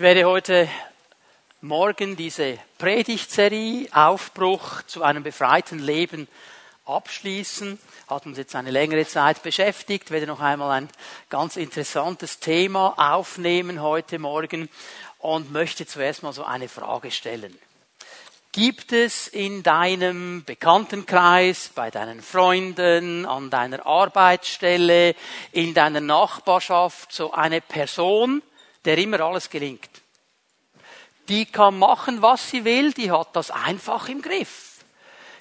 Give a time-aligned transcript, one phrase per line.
[0.00, 0.66] Ich werde heute
[1.60, 6.26] Morgen diese Predigtserie Aufbruch zu einem befreiten Leben
[6.86, 7.78] abschließen.
[8.08, 10.04] Hat uns jetzt eine längere Zeit beschäftigt.
[10.06, 10.88] Ich werde noch einmal ein
[11.28, 14.70] ganz interessantes Thema aufnehmen heute Morgen
[15.18, 17.58] und möchte zuerst mal so eine Frage stellen.
[18.52, 25.14] Gibt es in deinem Bekanntenkreis, bei deinen Freunden, an deiner Arbeitsstelle,
[25.52, 28.42] in deiner Nachbarschaft so eine Person,
[28.84, 29.90] der immer alles gelingt?
[31.28, 34.70] Die kann machen, was sie will, die hat das einfach im Griff.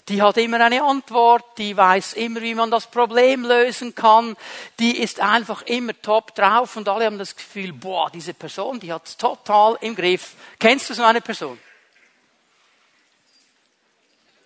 [0.08, 4.36] Die hat immer eine Antwort, die weiß immer, wie man das Problem lösen kann,
[4.80, 8.92] die ist einfach immer top drauf und alle haben das Gefühl, boah, diese Person, die
[8.92, 10.34] hat es total im Griff.
[10.58, 11.60] Kennst du so eine Person?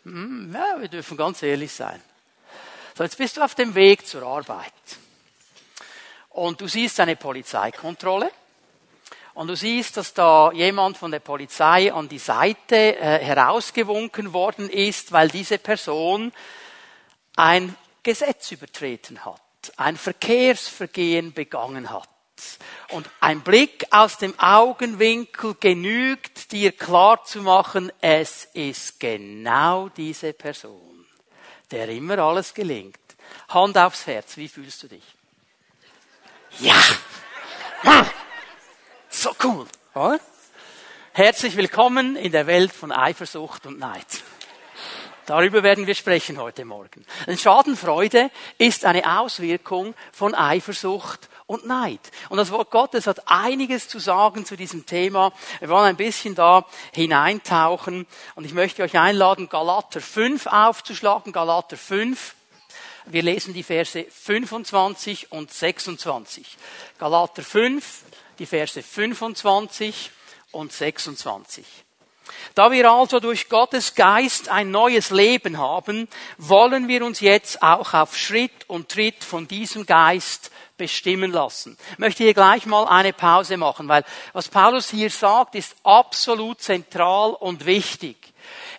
[0.04, 2.02] Hm, ja, wir dürfen ganz ehrlich sein.
[2.96, 4.74] So, jetzt bist du auf dem Weg zur Arbeit.
[6.30, 8.32] Und du siehst eine Polizeikontrolle.
[9.34, 14.70] Und du siehst, dass da jemand von der Polizei an die Seite äh, herausgewunken worden
[14.70, 16.32] ist, weil diese Person
[17.36, 19.42] ein Gesetz übertreten hat,
[19.78, 22.10] ein Verkehrsvergehen begangen hat.
[22.90, 30.34] Und ein Blick aus dem Augenwinkel genügt dir klar zu machen, es ist genau diese
[30.34, 31.06] Person,
[31.72, 33.00] der immer alles gelingt.
[33.48, 35.04] Hand aufs Herz, wie fühlst du dich?
[36.60, 36.76] Ja!
[39.24, 40.20] So cool, oder?
[41.14, 44.06] Herzlich willkommen in der Welt von Eifersucht und Neid.
[45.28, 47.06] Darüber werden wir sprechen heute Morgen.
[47.26, 52.02] Denn Schadenfreude ist eine Auswirkung von Eifersucht und Neid.
[52.28, 55.32] Und das Wort Gottes hat einiges zu sagen zu diesem Thema.
[55.62, 58.06] Wir wollen ein bisschen da hineintauchen.
[58.36, 61.32] Und ich möchte euch einladen, Galater 5 aufzuschlagen.
[61.32, 62.36] Galater 5.
[63.06, 66.58] Wir lesen die Verse 25 und 26.
[67.00, 68.04] Galater 5,
[68.40, 70.12] die Verse 25
[70.52, 71.66] und 26.
[72.56, 76.08] Da wir also durch Gottes Geist ein neues Leben haben,
[76.38, 81.78] wollen wir uns jetzt auch auf Schritt und Tritt von diesem Geist bestimmen lassen.
[81.92, 84.04] Ich möchte hier gleich mal eine Pause machen, weil
[84.34, 88.33] was Paulus hier sagt, ist absolut zentral und wichtig.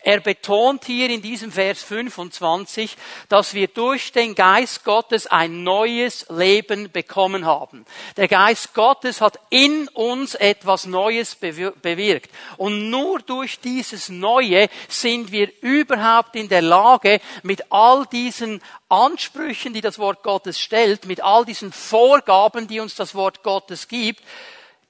[0.07, 2.95] Er betont hier in diesem Vers 25,
[3.31, 7.87] dass wir durch den Geist Gottes ein neues Leben bekommen haben.
[8.19, 12.31] Der Geist Gottes hat in uns etwas Neues bewirkt.
[12.59, 18.61] Und nur durch dieses Neue sind wir überhaupt in der Lage, mit all diesen
[18.91, 23.89] Ansprüchen, die das Wort Gottes stellt, mit all diesen Vorgaben, die uns das Wort Gottes
[23.89, 24.23] gibt,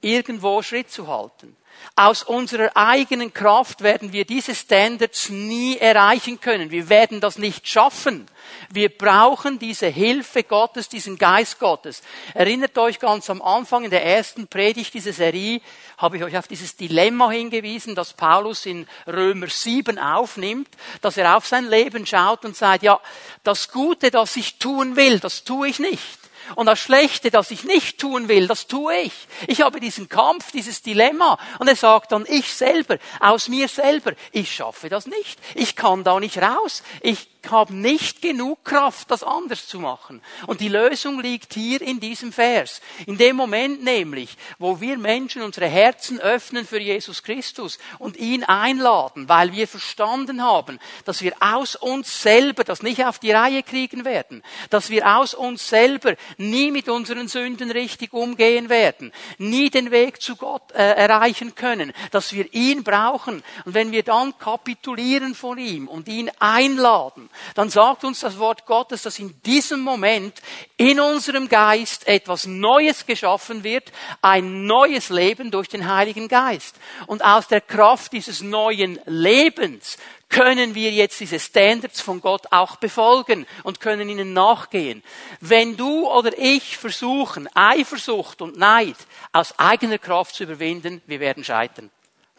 [0.01, 1.55] irgendwo Schritt zu halten.
[1.97, 6.69] Aus unserer eigenen Kraft werden wir diese Standards nie erreichen können.
[6.69, 8.27] Wir werden das nicht schaffen.
[8.69, 12.01] Wir brauchen diese Hilfe Gottes, diesen Geist Gottes.
[12.33, 15.61] Erinnert euch ganz am Anfang in der ersten Predigt dieser Serie,
[15.97, 20.67] habe ich euch auf dieses Dilemma hingewiesen, das Paulus in Römer 7 aufnimmt,
[21.01, 22.99] dass er auf sein Leben schaut und sagt, ja,
[23.43, 26.24] das Gute, das ich tun will, das tue ich nicht.
[26.53, 29.13] Und das Schlechte, das ich nicht tun will, das tue ich.
[29.47, 31.39] Ich habe diesen Kampf, dieses Dilemma.
[31.59, 35.39] Und er sagt dann, ich selber, aus mir selber, ich schaffe das nicht.
[35.55, 36.83] Ich kann da nicht raus.
[37.01, 40.21] Ich habe nicht genug Kraft, das anders zu machen.
[40.47, 42.81] Und die Lösung liegt hier in diesem Vers.
[43.05, 48.43] In dem Moment nämlich, wo wir Menschen unsere Herzen öffnen für Jesus Christus und ihn
[48.43, 53.63] einladen, weil wir verstanden haben, dass wir aus uns selber das nicht auf die Reihe
[53.63, 59.69] kriegen werden, dass wir aus uns selber nie mit unseren Sünden richtig umgehen werden, nie
[59.69, 63.43] den Weg zu Gott äh, erreichen können, dass wir ihn brauchen.
[63.65, 68.65] Und wenn wir dann kapitulieren vor ihm und ihn einladen, dann sagt uns das Wort
[68.65, 70.41] Gottes, dass in diesem Moment
[70.77, 73.91] in unserem Geist etwas Neues geschaffen wird,
[74.21, 76.75] ein neues Leben durch den Heiligen Geist.
[77.07, 79.97] Und aus der Kraft dieses neuen Lebens
[80.29, 85.03] können wir jetzt diese Standards von Gott auch befolgen und können ihnen nachgehen.
[85.39, 88.97] Wenn du oder ich versuchen, Eifersucht und Neid
[89.31, 91.89] aus eigener Kraft zu überwinden, wir werden scheitern.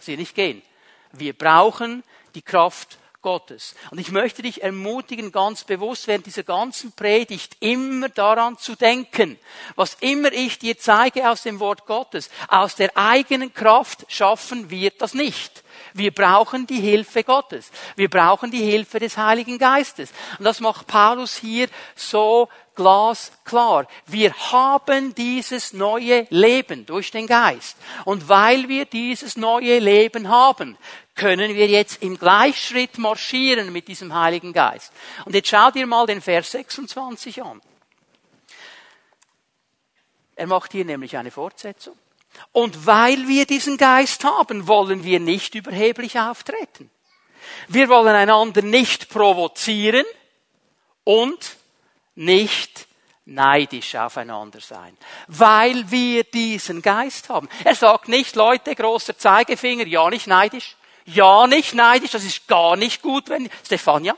[0.05, 0.63] Wird nicht gehen.
[1.13, 2.03] Wir brauchen
[2.35, 3.75] die Kraft Gottes.
[3.91, 9.37] Und ich möchte dich ermutigen, ganz bewusst während dieser ganzen Predigt immer daran zu denken,
[9.75, 15.03] was immer ich dir zeige aus dem Wort Gottes, aus der eigenen Kraft schaffen wird
[15.03, 15.65] das nicht.
[15.97, 17.71] Wir brauchen die Hilfe Gottes.
[17.97, 20.13] Wir brauchen die Hilfe des Heiligen Geistes.
[20.39, 23.87] Und das macht Paulus hier so glasklar.
[24.07, 27.77] Wir haben dieses neue Leben durch den Geist.
[28.05, 30.77] Und weil wir dieses neue Leben haben,
[31.15, 34.93] können wir jetzt im Gleichschritt marschieren mit diesem Heiligen Geist.
[35.25, 37.61] Und jetzt schau dir mal den Vers 26 an.
[40.37, 41.97] Er macht hier nämlich eine Fortsetzung.
[42.53, 46.91] Und weil wir diesen Geist haben, wollen wir nicht überheblich auftreten.
[47.69, 50.05] Wir wollen einander nicht provozieren
[51.05, 51.57] und
[52.15, 52.87] nicht
[53.25, 54.97] neidisch aufeinander sein,
[55.27, 57.49] weil wir diesen Geist haben.
[57.65, 62.77] Er sagt nicht, Leute, großer Zeigefinger, ja nicht neidisch, ja nicht neidisch, das ist gar
[62.77, 64.17] nicht gut, wenn, Stefania,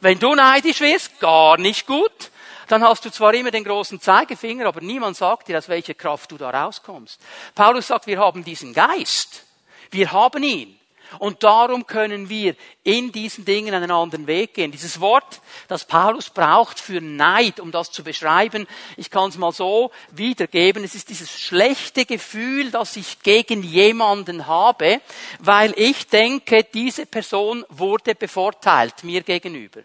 [0.00, 2.30] wenn du neidisch wirst, gar nicht gut,
[2.68, 6.32] dann hast du zwar immer den großen Zeigefinger, aber niemand sagt dir, aus welcher Kraft
[6.32, 7.20] du da rauskommst.
[7.54, 9.44] Paulus sagt, wir haben diesen Geist.
[9.90, 10.78] Wir haben ihn.
[11.18, 14.72] Und darum können wir in diesen Dingen einen anderen Weg gehen.
[14.72, 18.66] Dieses Wort, das Paulus braucht für Neid, um das zu beschreiben,
[18.96, 20.84] ich kann es mal so wiedergeben.
[20.84, 25.00] Es ist dieses schlechte Gefühl, das ich gegen jemanden habe,
[25.38, 29.82] weil ich denke, diese Person wurde bevorteilt mir gegenüber.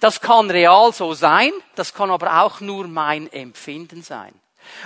[0.00, 4.34] Das kann real so sein, das kann aber auch nur mein Empfinden sein.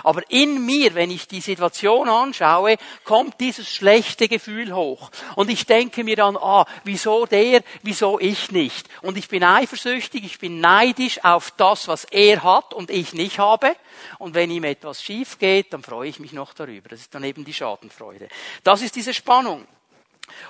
[0.02, 5.10] Aber in mir, wenn ich die Situation anschaue, kommt dieses schlechte Gefühl hoch.
[5.34, 8.88] Und ich denke mir dann, ah, wieso der, wieso ich nicht?
[9.02, 13.38] Und ich bin eifersüchtig, ich bin neidisch auf das, was er hat und ich nicht
[13.38, 13.76] habe.
[14.18, 16.88] Und wenn ihm etwas schief geht, dann freue ich mich noch darüber.
[16.88, 18.28] Das ist dann eben die Schadenfreude.
[18.62, 19.66] Das ist diese Spannung.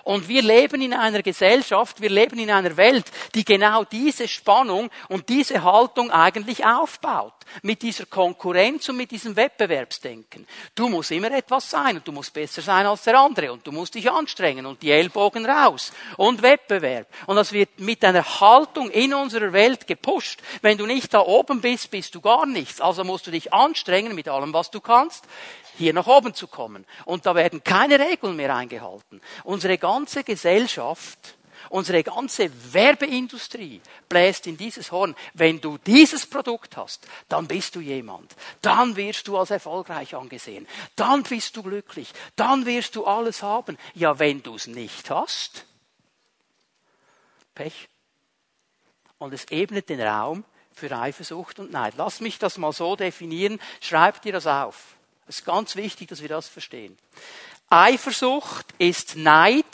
[0.04, 4.90] Und wir leben in einer Gesellschaft, wir leben in einer Welt, die genau diese Spannung
[5.08, 7.34] und diese Haltung eigentlich aufbaut.
[7.62, 10.46] Mit dieser Konkurrenz und mit diesem Wettbewerbsdenken.
[10.74, 13.70] Du musst immer etwas sein und du musst besser sein als der andere und du
[13.70, 17.06] musst dich anstrengen und die Ellbogen raus und Wettbewerb.
[17.26, 20.40] Und das wird mit einer Haltung in unserer Welt gepusht.
[20.60, 22.80] Wenn du nicht da oben bist, bist du gar nichts.
[22.80, 25.24] Also musst du dich anstrengen mit allem, was du kannst
[25.76, 26.84] hier nach oben zu kommen.
[27.04, 29.20] Und da werden keine Regeln mehr eingehalten.
[29.44, 31.36] Unsere ganze Gesellschaft,
[31.70, 35.14] unsere ganze Werbeindustrie bläst in dieses Horn.
[35.34, 38.34] Wenn du dieses Produkt hast, dann bist du jemand.
[38.62, 40.66] Dann wirst du als erfolgreich angesehen.
[40.96, 42.12] Dann bist du glücklich.
[42.36, 43.78] Dann wirst du alles haben.
[43.94, 45.64] Ja, wenn du es nicht hast,
[47.54, 47.88] Pech.
[49.18, 51.94] Und es ebnet den Raum für Eifersucht und Neid.
[51.96, 53.58] Lass mich das mal so definieren.
[53.80, 54.95] Schreib dir das auf.
[55.28, 56.96] Es ist ganz wichtig, dass wir das verstehen.
[57.68, 59.64] Eifersucht ist Neid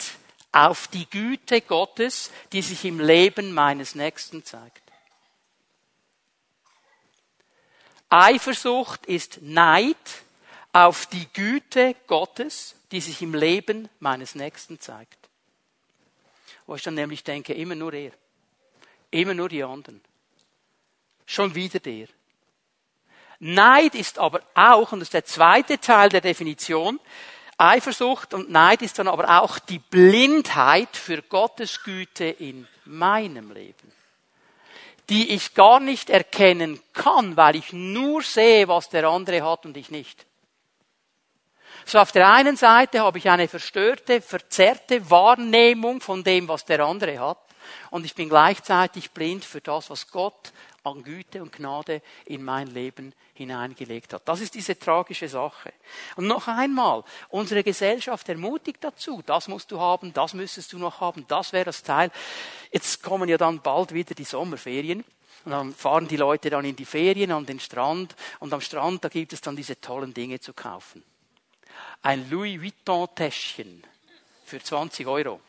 [0.51, 4.81] auf die Güte Gottes, die sich im Leben meines Nächsten zeigt.
[8.09, 9.97] Eifersucht ist Neid
[10.71, 15.17] auf die Güte Gottes, die sich im Leben meines Nächsten zeigt.
[16.65, 18.11] Wo ich dann nämlich denke, immer nur er.
[19.09, 20.01] Immer nur die anderen.
[21.25, 22.07] Schon wieder der.
[23.45, 26.97] Neid ist aber auch, und das ist der zweite Teil der Definition,
[27.57, 33.91] Eifersucht und Neid ist dann aber auch die Blindheit für Gottes Güte in meinem Leben,
[35.09, 39.75] die ich gar nicht erkennen kann, weil ich nur sehe, was der andere hat und
[39.75, 40.25] ich nicht.
[41.85, 46.79] So auf der einen Seite habe ich eine verstörte, verzerrte Wahrnehmung von dem, was der
[46.79, 47.42] andere hat,
[47.91, 50.51] und ich bin gleichzeitig blind für das, was Gott
[50.83, 54.23] an Güte und Gnade in mein Leben hineingelegt hat.
[54.25, 55.73] Das ist diese tragische Sache.
[56.15, 60.99] Und noch einmal, unsere Gesellschaft ermutigt dazu, das musst du haben, das müsstest du noch
[60.99, 62.11] haben, das wäre das Teil.
[62.71, 65.03] Jetzt kommen ja dann bald wieder die Sommerferien.
[65.45, 69.03] Und dann fahren die Leute dann in die Ferien an den Strand und am Strand,
[69.03, 71.03] da gibt es dann diese tollen Dinge zu kaufen.
[72.01, 73.83] Ein Louis Vuitton Täschchen
[74.45, 75.41] für 20 Euro.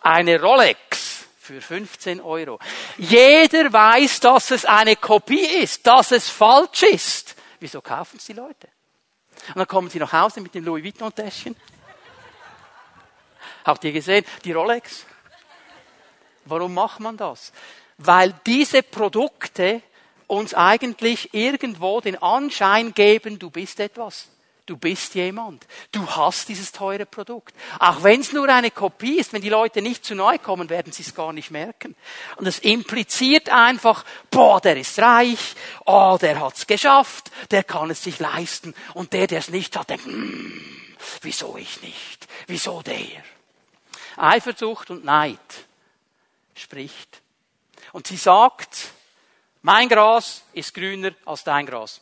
[0.00, 2.58] Eine Rolex für 15 Euro.
[2.96, 7.36] Jeder weiß, dass es eine Kopie ist, dass es falsch ist.
[7.60, 8.68] Wieso kaufen es die Leute?
[9.48, 11.54] Und dann kommen sie nach Hause mit dem Louis Vuitton-Täschchen.
[13.64, 14.24] Habt ihr gesehen?
[14.44, 15.06] Die Rolex.
[16.44, 17.52] Warum macht man das?
[17.98, 19.82] Weil diese Produkte
[20.26, 24.28] uns eigentlich irgendwo den Anschein geben, du bist etwas.
[24.66, 25.66] Du bist jemand.
[25.92, 27.54] Du hast dieses teure Produkt.
[27.78, 30.90] Auch wenn es nur eine Kopie ist, wenn die Leute nicht zu neu kommen, werden
[30.90, 31.94] sie es gar nicht merken.
[32.36, 35.54] Und es impliziert einfach, boah, der ist reich,
[35.84, 38.74] oh, der hat's geschafft, der kann es sich leisten.
[38.94, 40.64] Und der, der es nicht hat, denkt, hm,
[41.20, 42.26] wieso ich nicht?
[42.46, 43.22] Wieso der?
[44.16, 45.38] Eifersucht und Neid
[46.54, 47.20] spricht.
[47.92, 48.92] Und sie sagt,
[49.60, 52.00] mein Gras ist grüner als dein Gras.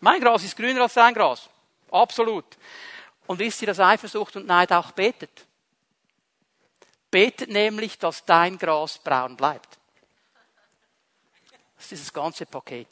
[0.00, 1.48] Mein Gras ist grüner als dein Gras.
[1.90, 2.44] Absolut.
[3.26, 5.46] Und wisst ihr, dass Eifersucht und Neid auch betet?
[7.10, 9.78] Betet nämlich, dass dein Gras braun bleibt.
[11.76, 12.88] Das ist dieses ganze Paket.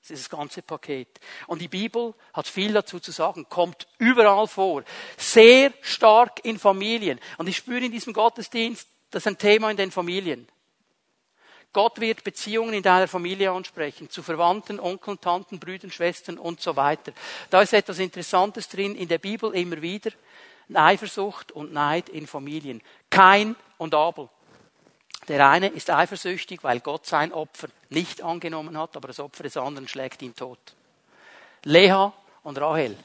[0.00, 1.08] Das ist das ganze Paket.
[1.46, 4.82] Und die Bibel hat viel dazu zu sagen, kommt überall vor.
[5.16, 7.18] Sehr stark in Familien.
[7.38, 10.46] Und ich spüre in diesem Gottesdienst, das ist ein Thema in den Familien.
[11.74, 16.76] Gott wird Beziehungen in deiner Familie ansprechen, zu Verwandten, Onkeln, Tanten, Brüdern, Schwestern und so
[16.76, 17.12] weiter.
[17.50, 20.10] Da ist etwas Interessantes drin, in der Bibel immer wieder.
[20.72, 22.80] Eifersucht und Neid in Familien.
[23.10, 24.30] Kain und Abel.
[25.28, 29.56] Der eine ist eifersüchtig, weil Gott sein Opfer nicht angenommen hat, aber das Opfer des
[29.56, 30.58] anderen schlägt ihn tot.
[31.64, 32.96] Leha und Rahel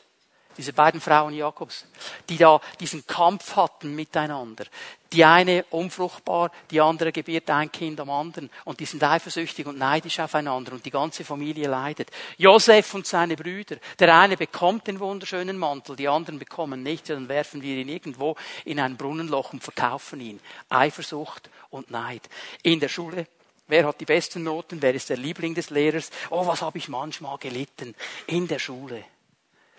[0.60, 1.86] diese beiden Frauen Jakobs,
[2.28, 4.66] die da diesen Kampf hatten miteinander.
[5.14, 9.78] Die eine unfruchtbar, die andere gebiert ein Kind am anderen und die sind eifersüchtig und
[9.78, 12.12] neidisch aufeinander und die ganze Familie leidet.
[12.38, 17.30] Josef und seine Brüder, der eine bekommt den wunderschönen Mantel, die anderen bekommen nichts, dann
[17.30, 18.36] werfen wir ihn irgendwo
[18.66, 20.42] in ein Brunnenloch und verkaufen ihn.
[20.68, 22.28] Eifersucht und Neid.
[22.64, 23.28] In der Schule
[23.70, 24.82] Wer hat die besten Noten?
[24.82, 26.10] Wer ist der Liebling des Lehrers?
[26.32, 27.94] Oh, was habe ich manchmal gelitten
[28.26, 29.06] in der Schule.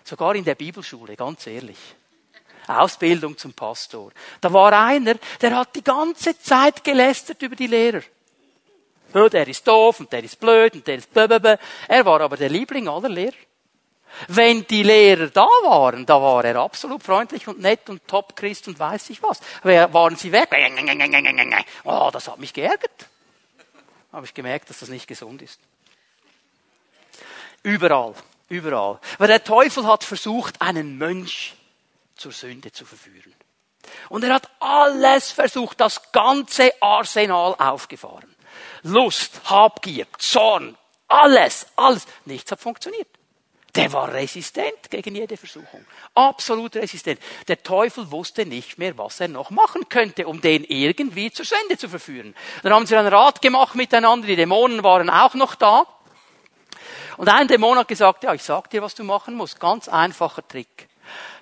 [0.04, 1.78] Sogar in der Bibelschule, ganz ehrlich.
[2.66, 4.12] Ausbildung zum Pastor.
[4.40, 8.02] Da war einer, der hat die ganze Zeit gelästert über die Lehrer.
[9.12, 11.58] Ja, der ist doof und der ist blöd und der ist blablabla.
[11.88, 13.34] Er war aber der Liebling aller Lehrer.
[14.28, 18.78] Wenn die Lehrer da waren, da war er absolut freundlich und nett und Top-Christ und
[18.78, 19.40] weiß ich was.
[19.62, 20.48] Waren sie weg?
[21.84, 23.06] Oh, das hat mich geärgert.
[24.12, 25.60] Habe ich gemerkt, dass das nicht gesund ist.
[27.62, 28.14] Überall
[28.50, 28.98] Überall.
[29.16, 31.54] Weil der Teufel hat versucht, einen Mönch
[32.16, 33.32] zur Sünde zu verführen.
[34.10, 38.34] Und er hat alles versucht, das ganze Arsenal aufgefahren.
[38.82, 40.76] Lust, Habgier, Zorn,
[41.08, 42.06] alles, alles.
[42.24, 43.08] Nichts hat funktioniert.
[43.76, 45.84] Der war resistent gegen jede Versuchung.
[46.14, 47.20] Absolut resistent.
[47.46, 51.78] Der Teufel wusste nicht mehr, was er noch machen könnte, um den irgendwie zur Sünde
[51.78, 52.34] zu verführen.
[52.64, 55.86] Dann haben sie einen Rat gemacht miteinander, die Dämonen waren auch noch da.
[57.16, 59.60] Und ein Dämon hat gesagt, ja, ich sag dir, was du machen musst.
[59.60, 60.88] Ganz einfacher Trick.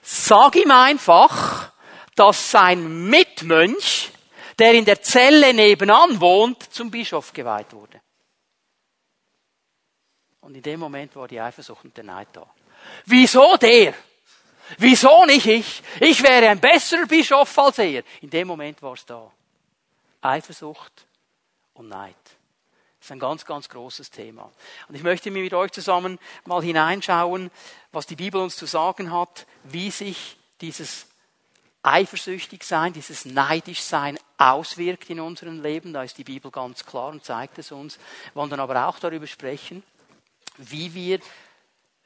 [0.03, 1.73] Sag ihm einfach,
[2.15, 4.11] dass sein Mitmönch,
[4.59, 8.01] der in der Zelle nebenan wohnt, zum Bischof geweiht wurde.
[10.41, 12.47] Und in dem Moment war die Eifersucht und der Neid da.
[13.05, 13.95] Wieso der?
[14.79, 15.83] Wieso nicht ich?
[16.01, 18.03] Ich wäre ein besserer Bischof als er.
[18.21, 19.31] In dem Moment war es da.
[20.21, 21.07] Eifersucht
[21.75, 22.17] und Neid.
[23.09, 24.53] Das ist ein ganz, ganz großes Thema.
[24.87, 27.51] Und ich möchte mir mit euch zusammen mal hineinschauen,
[27.91, 31.07] was die Bibel uns zu sagen hat, wie sich dieses
[31.83, 35.95] eifersüchtig sein, dieses neidisch sein auswirkt in unserem Leben.
[35.95, 37.97] Da ist die Bibel ganz klar und zeigt es uns.
[37.97, 39.83] Wir wollen dann aber auch darüber sprechen,
[40.59, 41.21] wie wir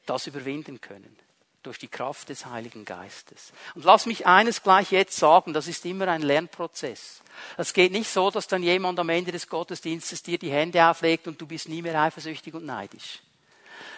[0.06, 1.18] das überwinden können
[1.62, 3.52] durch die Kraft des Heiligen Geistes.
[3.74, 7.22] Und lass mich eines gleich jetzt sagen, das ist immer ein Lernprozess.
[7.56, 11.28] Es geht nicht so, dass dann jemand am Ende des Gottesdienstes dir die Hände auflegt
[11.28, 13.20] und du bist nie mehr eifersüchtig und neidisch.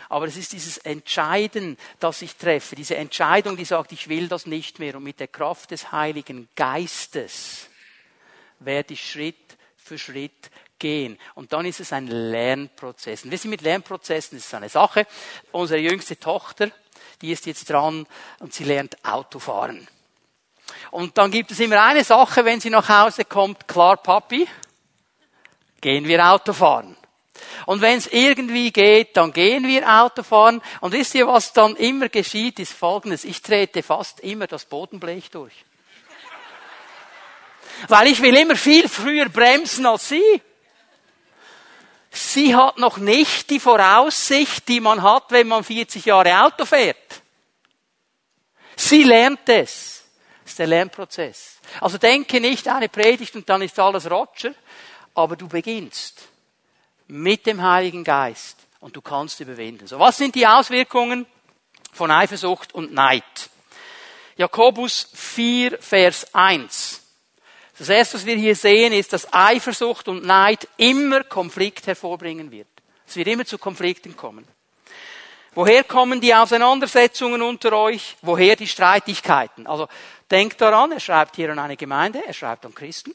[0.09, 4.47] Aber es ist dieses Entscheiden, das ich treffe, diese Entscheidung, die sagt, ich will das
[4.47, 4.97] nicht mehr.
[4.97, 7.69] Und mit der Kraft des Heiligen Geistes
[8.61, 11.19] werde ich Schritt für Schritt gehen.
[11.35, 13.25] Und dann ist es ein Lernprozess.
[13.25, 15.07] Und wir sind mit Lernprozessen, das ist eine Sache.
[15.53, 16.71] Unsere jüngste Tochter,
[17.21, 18.07] die ist jetzt dran
[18.41, 19.89] und sie lernt Autofahren.
[20.91, 24.47] Und dann gibt es immer eine Sache, wenn sie nach Hause kommt, klar, Papi,
[25.81, 26.97] gehen wir Autofahren.
[27.67, 30.63] Und wenn es irgendwie geht, dann gehen wir Autofahren.
[30.81, 33.25] Und wisst ihr, was dann immer geschieht, ist folgendes.
[33.25, 35.53] Ich trete fast immer das Bodenblech durch.
[37.89, 40.43] Weil ich will immer viel früher bremsen als sie.
[42.17, 47.23] Sie hat noch nicht die Voraussicht, die man hat, wenn man 40 Jahre Auto fährt.
[48.77, 50.05] Sie lernt es.
[50.45, 51.59] Das ist der Lernprozess.
[51.81, 54.55] Also denke nicht eine Predigt und dann ist alles Roger,
[55.15, 56.29] aber du beginnst
[57.09, 59.89] mit dem Heiligen Geist und du kannst überwinden.
[59.89, 61.27] So, was sind die Auswirkungen
[61.93, 63.25] von Eifersucht und Neid?
[64.37, 67.04] Jakobus 4, Vers 1.
[67.79, 72.69] Das erste, was wir hier sehen, ist, dass Eifersucht und Neid immer Konflikt hervorbringen wird.
[73.07, 74.47] Es wird immer zu Konflikten kommen.
[75.55, 78.17] Woher kommen die Auseinandersetzungen unter euch?
[78.23, 79.67] Woher die Streitigkeiten?
[79.67, 79.89] Also
[80.31, 83.15] denkt daran, er schreibt hier an eine Gemeinde, er schreibt an Christen.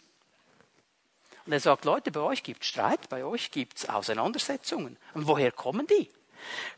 [1.46, 4.98] Und er sagt, Leute, bei euch gibt es Streit, bei euch gibt es Auseinandersetzungen.
[5.14, 6.10] Und woher kommen die?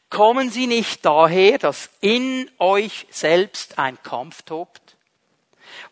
[0.09, 4.80] Kommen sie nicht daher, dass in euch selbst ein Kampf tobt?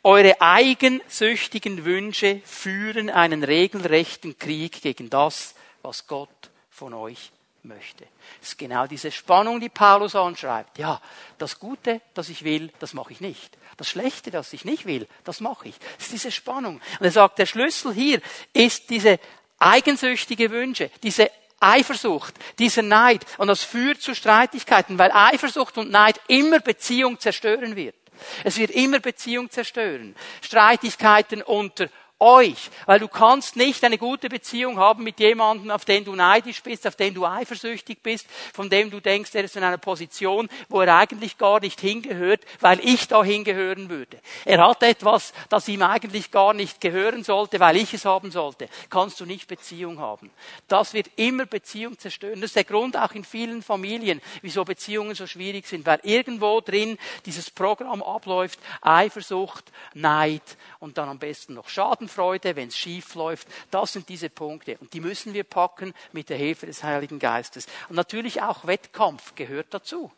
[0.03, 6.29] Eure eigensüchtigen Wünsche führen einen regelrechten Krieg gegen das, was Gott
[6.69, 7.31] von euch
[7.63, 8.05] möchte.
[8.39, 10.77] Das ist genau diese Spannung, die Paulus anschreibt.
[10.77, 11.01] Ja,
[11.37, 13.57] das Gute, das ich will, das mache ich nicht.
[13.77, 15.75] Das Schlechte, das ich nicht will, das mache ich.
[15.97, 16.81] Das ist diese Spannung.
[16.99, 18.21] Und er sagt, der Schlüssel hier
[18.53, 19.19] ist diese
[19.57, 23.25] eigensüchtige Wünsche, diese Eifersucht, dieser Neid.
[23.37, 27.95] Und das führt zu Streitigkeiten, weil Eifersucht und Neid immer Beziehung zerstören wird.
[28.43, 30.15] Es wird immer Beziehung zerstören.
[30.41, 36.03] Streitigkeiten unter euch, weil du kannst nicht eine gute Beziehung haben mit jemandem, auf den
[36.03, 39.63] du neidisch bist, auf den du eifersüchtig bist, von dem du denkst, er ist in
[39.63, 44.19] einer Position, wo er eigentlich gar nicht hingehört, weil ich da hingehören würde.
[44.45, 48.67] Er hat etwas, das ihm eigentlich gar nicht gehören sollte, weil ich es haben sollte.
[48.89, 50.29] Kannst du nicht Beziehung haben.
[50.67, 52.41] Das wird immer Beziehung zerstören.
[52.41, 56.59] Das ist der Grund auch in vielen Familien, wieso Beziehungen so schwierig sind, weil irgendwo
[56.61, 60.43] drin dieses Programm abläuft, Eifersucht, Neid
[60.79, 61.69] und dann am besten noch
[62.09, 63.47] Schadenfreude, wenn es schief läuft.
[63.71, 64.77] Das sind diese Punkte.
[64.79, 67.67] Und die müssen wir packen mit der Hilfe des Heiligen Geistes.
[67.87, 70.11] Und natürlich auch Wettkampf gehört dazu.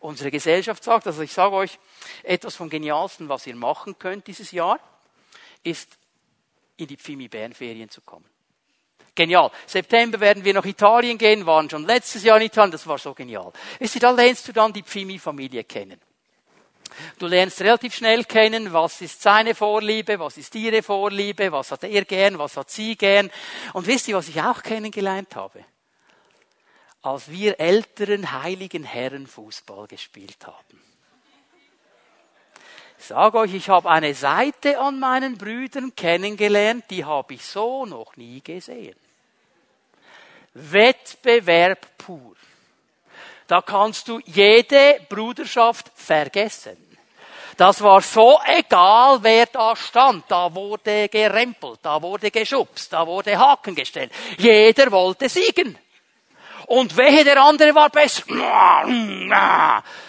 [0.00, 1.78] Unsere Gesellschaft sagt, also ich sage euch,
[2.22, 4.78] etwas vom Genialsten, was ihr machen könnt dieses Jahr,
[5.62, 5.96] ist
[6.76, 8.26] in die Pfimi Bernferien zu kommen.
[9.14, 9.50] Genial.
[9.66, 13.14] September werden wir nach Italien gehen, waren schon letztes Jahr in Italien, das war so
[13.14, 13.52] genial.
[13.78, 16.00] Wisst ihr, da lernst du dann die Pfimi-Familie kennen.
[17.18, 21.84] Du lernst relativ schnell kennen, was ist seine Vorliebe, was ist ihre Vorliebe, was hat
[21.84, 23.30] er gern, was hat sie gern.
[23.72, 25.64] Und wisst ihr, was ich auch kennengelernt habe?
[27.02, 30.80] Als wir älteren heiligen Herren Fußball gespielt haben.
[32.98, 37.84] Ich sage euch, ich habe eine Seite an meinen Brüdern kennengelernt, die habe ich so
[37.84, 38.96] noch nie gesehen.
[40.54, 42.34] Wettbewerb pur.
[43.46, 46.76] Da kannst du jede Bruderschaft vergessen.
[47.56, 50.24] Das war so egal, wer da stand.
[50.28, 54.10] Da wurde gerempelt, da wurde geschubst, da wurde Haken gestellt.
[54.38, 55.78] Jeder wollte siegen.
[56.66, 58.24] Und wehe, der andere war besser.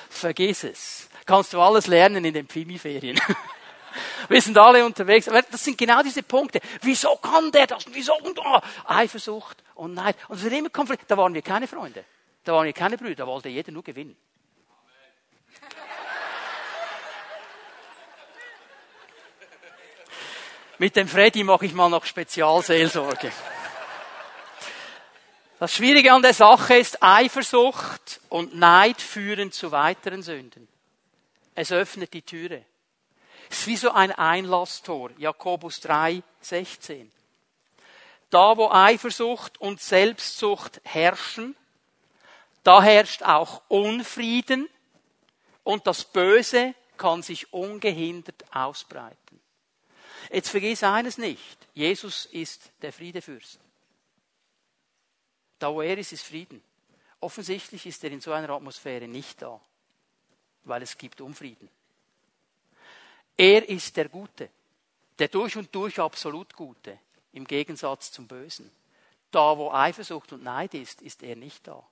[0.09, 1.09] Vergiss es.
[1.25, 3.19] Kannst du alles lernen in den Pfimi-Ferien.
[4.29, 5.29] Wir sind alle unterwegs.
[5.51, 6.59] Das sind genau diese Punkte.
[6.81, 7.85] Wieso kann der das?
[7.91, 8.13] Wieso?
[8.13, 10.15] Oh, Eifersucht und Neid.
[10.27, 11.09] Und es wird immer Konflikt.
[11.09, 12.03] Da waren wir keine Freunde.
[12.45, 13.15] Da waren wir keine Brüder.
[13.15, 14.15] Da wollte jeder nur gewinnen.
[20.77, 23.31] Mit dem Freddy mache ich mal noch Spezialseelsorge.
[25.57, 30.67] Das Schwierige an der Sache ist, Eifersucht und Neid führen zu weiteren Sünden.
[31.55, 32.63] Es öffnet die Türe.
[33.49, 35.11] Es ist wie so ein Einlasstor.
[35.17, 37.11] Jakobus 3, 16.
[38.29, 41.55] Da, wo Eifersucht und Selbstsucht herrschen,
[42.65, 44.67] da herrscht auch Unfrieden
[45.63, 49.39] und das Böse kann sich ungehindert ausbreiten.
[50.31, 51.67] Jetzt vergiss eines nicht.
[51.75, 53.59] Jesus ist der Friedefürst.
[55.59, 56.63] Da wo er ist, ist Frieden.
[57.19, 59.61] Offensichtlich ist er in so einer Atmosphäre nicht da,
[60.63, 61.69] weil es gibt Unfrieden.
[63.37, 64.49] Er ist der Gute,
[65.19, 66.97] der durch und durch absolut Gute,
[67.31, 68.71] im Gegensatz zum Bösen.
[69.29, 71.85] Da, wo Eifersucht und Neid ist, ist er nicht da,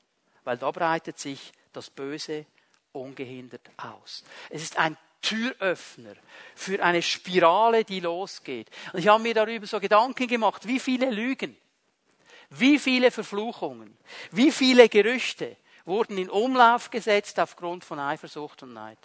[0.43, 2.45] weil da breitet sich das Böse
[2.91, 4.23] ungehindert aus.
[4.49, 6.15] Es ist ein Türöffner
[6.53, 8.69] für eine Spirale, die losgeht.
[8.91, 11.55] Und ich habe mir darüber so Gedanken gemacht, wie viele Lügen,
[12.49, 13.97] wie viele Verfluchungen,
[14.31, 18.99] wie viele Gerüchte wurden in Umlauf gesetzt aufgrund von Eifersucht und Neid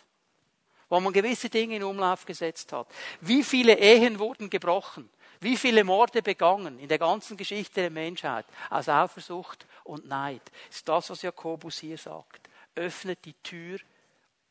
[0.88, 2.88] wo man gewisse Dinge in Umlauf gesetzt hat.
[3.20, 5.11] Wie viele Ehen wurden gebrochen?
[5.40, 10.42] Wie viele Morde begangen in der ganzen Geschichte der Menschheit aus Eifersucht und Neid?
[10.70, 12.48] Ist das, was Jakobus hier sagt.
[12.74, 13.79] Öffnet die Tür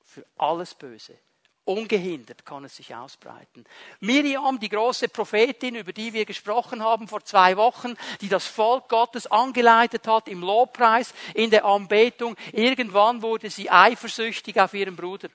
[0.05, 1.17] für alles Böse.
[1.65, 3.65] Ungehindert kann es sich ausbreiten.
[3.99, 8.87] Miriam, die große Prophetin, über die wir gesprochen haben vor zwei Wochen, die das Volk
[8.87, 15.27] Gottes angeleitet hat im Lobpreis, in der Anbetung, irgendwann wurde sie eifersüchtig auf ihren Bruder.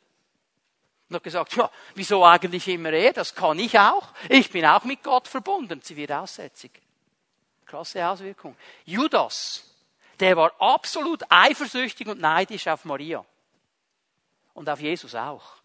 [1.13, 3.13] Und hat gesagt, ja, wieso eigentlich immer er?
[3.13, 4.09] Das kann ich auch.
[4.31, 5.79] Ich bin auch mit Gott verbunden.
[5.83, 6.71] Sie wird aussätzig.
[7.67, 8.57] Krasse Auswirkung.
[8.87, 9.63] Judas,
[10.19, 13.23] der war absolut eifersüchtig und neidisch auf Maria.
[14.55, 15.57] Und auf Jesus auch.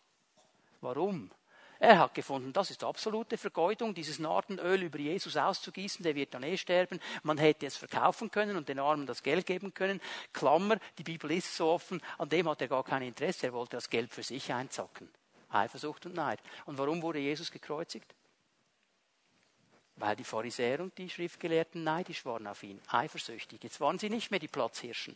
[0.82, 1.32] Warum?
[1.80, 6.44] Er hat gefunden, das ist absolute Vergeudung, dieses Nardenöl über Jesus auszugießen, der wird dann
[6.44, 7.00] eh sterben.
[7.24, 10.02] Man hätte es verkaufen können und den Armen das Geld geben können.
[10.34, 13.78] Klammer, die Bibel ist so offen, an dem hat er gar kein Interesse, er wollte
[13.78, 15.10] das Geld für sich einzacken.
[15.50, 16.40] Eifersucht und Neid.
[16.66, 18.14] Und warum wurde Jesus gekreuzigt?
[19.96, 23.64] Weil die Pharisäer und die Schriftgelehrten neidisch waren auf ihn, eifersüchtig.
[23.64, 25.16] Jetzt waren sie nicht mehr die Platzhirschen.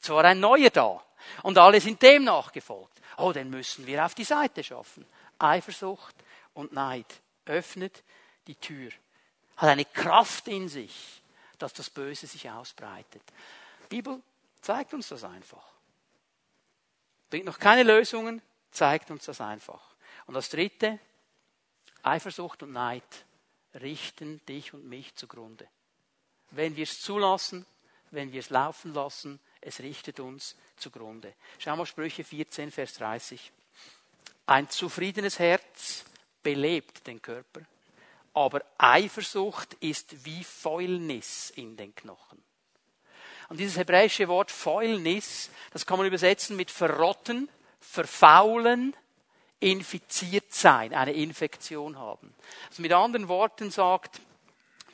[0.00, 1.02] Es war ein neuer da.
[1.42, 3.00] Und alle sind dem nachgefolgt.
[3.16, 5.06] Oh, den müssen wir auf die Seite schaffen.
[5.38, 6.14] Eifersucht
[6.54, 7.06] und Neid
[7.46, 8.02] öffnet
[8.46, 8.90] die Tür.
[9.56, 11.22] Hat eine Kraft in sich,
[11.58, 13.22] dass das Böse sich ausbreitet.
[13.84, 14.20] Die Bibel
[14.60, 15.64] zeigt uns das einfach.
[17.28, 19.82] Bringt noch keine Lösungen, zeigt uns das einfach.
[20.26, 20.98] Und das dritte,
[22.02, 23.04] Eifersucht und Neid
[23.74, 25.66] richten dich und mich zugrunde.
[26.50, 27.66] Wenn wir es zulassen,
[28.10, 31.34] wenn wir es laufen lassen, es richtet uns zugrunde.
[31.58, 33.52] Schau mal Sprüche 14, Vers 30.
[34.46, 36.04] Ein zufriedenes Herz
[36.42, 37.60] belebt den Körper,
[38.34, 42.42] aber Eifersucht ist wie Fäulnis in den Knochen.
[43.48, 47.48] Und dieses hebräische Wort Fäulnis, das kann man übersetzen mit verrotten,
[47.80, 48.94] verfaulen,
[49.58, 52.34] infiziert sein, eine Infektion haben.
[52.68, 54.20] Also mit anderen Worten sagt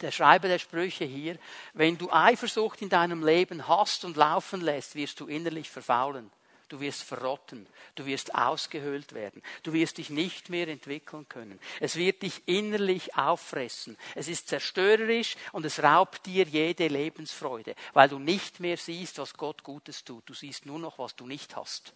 [0.01, 1.38] der Schreiber der Sprüche hier,
[1.72, 6.31] wenn du Eifersucht in deinem Leben hast und laufen lässt, wirst du innerlich verfaulen.
[6.68, 7.68] Du wirst verrotten.
[7.94, 9.40] Du wirst ausgehöhlt werden.
[9.62, 11.61] Du wirst dich nicht mehr entwickeln können.
[11.79, 13.96] Es wird dich innerlich auffressen.
[14.16, 19.35] Es ist zerstörerisch und es raubt dir jede Lebensfreude, weil du nicht mehr siehst, was
[19.35, 20.29] Gott Gutes tut.
[20.29, 21.92] Du siehst nur noch, was du nicht hast.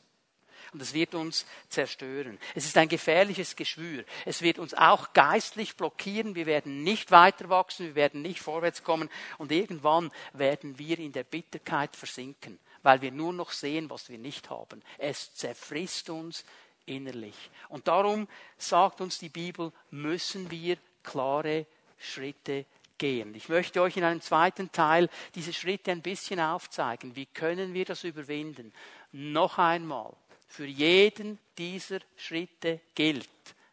[0.73, 2.39] Und es wird uns zerstören.
[2.55, 4.05] Es ist ein gefährliches Geschwür.
[4.25, 6.35] Es wird uns auch geistlich blockieren.
[6.35, 7.87] Wir werden nicht weiter wachsen.
[7.87, 9.09] Wir werden nicht vorwärts kommen.
[9.39, 14.19] Und irgendwann werden wir in der Bitterkeit versinken weil wir nur noch sehen, was wir
[14.19, 14.83] nicht haben.
[14.99, 16.45] Es zerfrisst uns
[16.87, 17.51] innerlich.
[17.69, 18.29] Und darum
[18.59, 21.67] sagt uns die Bibel, müssen wir klare
[21.99, 22.65] Schritte
[22.99, 23.35] gehen.
[23.35, 27.17] Ich möchte euch in einem zweiten Teil diese Schritte ein bisschen aufzeigen.
[27.17, 28.73] Wie können wir das überwinden?
[29.13, 30.13] Noch einmal,
[30.51, 33.29] für jeden dieser Schritte gilt,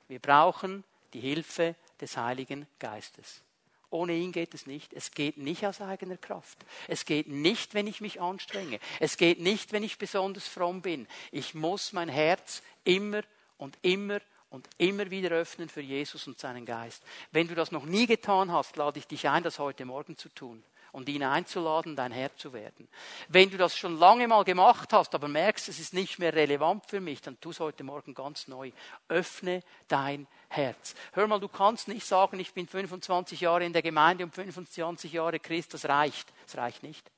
[0.07, 3.41] wir brauchen die Hilfe des Heiligen Geistes.
[3.89, 4.93] Ohne ihn geht es nicht.
[4.93, 6.57] Es geht nicht aus eigener Kraft.
[6.87, 8.79] Es geht nicht, wenn ich mich anstrenge.
[8.99, 11.07] Es geht nicht, wenn ich besonders fromm bin.
[11.31, 13.21] Ich muss mein Herz immer
[13.57, 17.01] und immer und immer wieder öffnen für Jesus und seinen Geist.
[17.31, 20.29] Wenn du das noch nie getan hast, lade ich dich ein, das heute Morgen zu
[20.29, 20.63] tun
[20.97, 22.87] und ihn einzuladen, dein Herr zu werden.
[23.29, 26.87] Wenn du das schon lange mal gemacht hast, aber merkst, es ist nicht mehr relevant
[26.87, 28.71] für mich, dann tu es heute Morgen ganz neu.
[29.07, 30.95] Öffne dein Herz.
[31.13, 35.13] Hör mal, du kannst nicht sagen, ich bin 25 Jahre in der Gemeinde und 25
[35.13, 36.33] Jahre Christ, das reicht.
[36.47, 37.11] Das reicht nicht.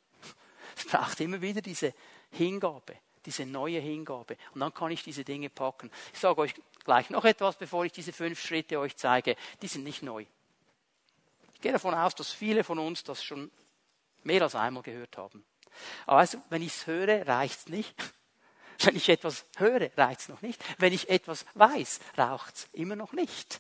[0.76, 1.94] Es braucht immer wieder diese
[2.32, 4.36] Hingabe, diese neue Hingabe.
[4.54, 5.90] Und dann kann ich diese Dinge packen.
[6.12, 9.38] Ich sage euch gleich noch etwas, bevor ich diese fünf Schritte euch zeige.
[9.62, 10.26] Die sind nicht neu.
[11.54, 13.50] Ich gehe davon aus, dass viele von uns das schon
[14.24, 15.46] mehr als einmal gehört haben.
[16.06, 17.96] Aber also, wenn ich es höre, reicht es nicht.
[18.82, 20.64] Wenn ich etwas höre, reicht es noch nicht.
[20.78, 23.60] Wenn ich etwas weiß, raucht es immer noch nicht.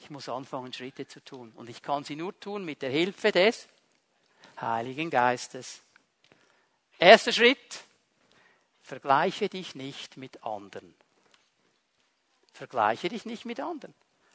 [0.00, 1.50] Ich muss anfangen, Schritte zu tun.
[1.56, 3.68] Und ich kann sie nur tun mit der Hilfe des
[4.60, 5.80] Heiligen Geistes.
[6.98, 7.84] Erster Schritt.
[8.82, 10.94] Vergleiche dich nicht mit anderen.
[12.52, 13.94] Vergleiche dich nicht mit anderen.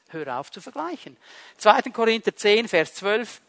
[0.10, 1.18] Hör auf zu vergleichen.
[1.58, 1.82] 2.
[1.92, 3.42] Korinther 10, Vers 12.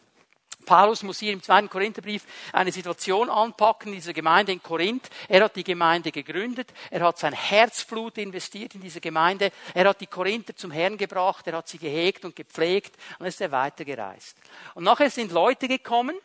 [0.65, 5.09] Paulus muss hier im zweiten Korintherbrief eine Situation anpacken, dieser Gemeinde in Korinth.
[5.29, 10.01] Er hat die Gemeinde gegründet, er hat sein Herzblut investiert in diese Gemeinde, er hat
[10.01, 14.35] die Korinther zum Herrn gebracht, er hat sie gehegt und gepflegt und ist er weitergereist.
[14.73, 16.19] Und nachher sind Leute gekommen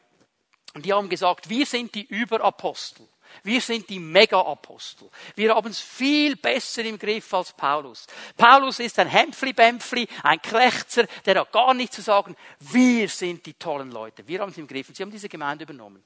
[0.77, 3.07] die haben gesagt, wir sind die Überapostel.
[3.43, 5.09] Wir sind die Mega-Apostel.
[5.35, 8.07] Wir haben es viel besser im Griff als Paulus.
[8.37, 12.37] Paulus ist ein Hämpfli-Bämpfli, ein Klächzer, der hat gar nichts zu sagen.
[12.61, 14.27] Wir sind die tollen Leute.
[14.27, 14.89] Wir haben es im Griff.
[14.89, 16.03] Und sie haben diese Gemeinde übernommen.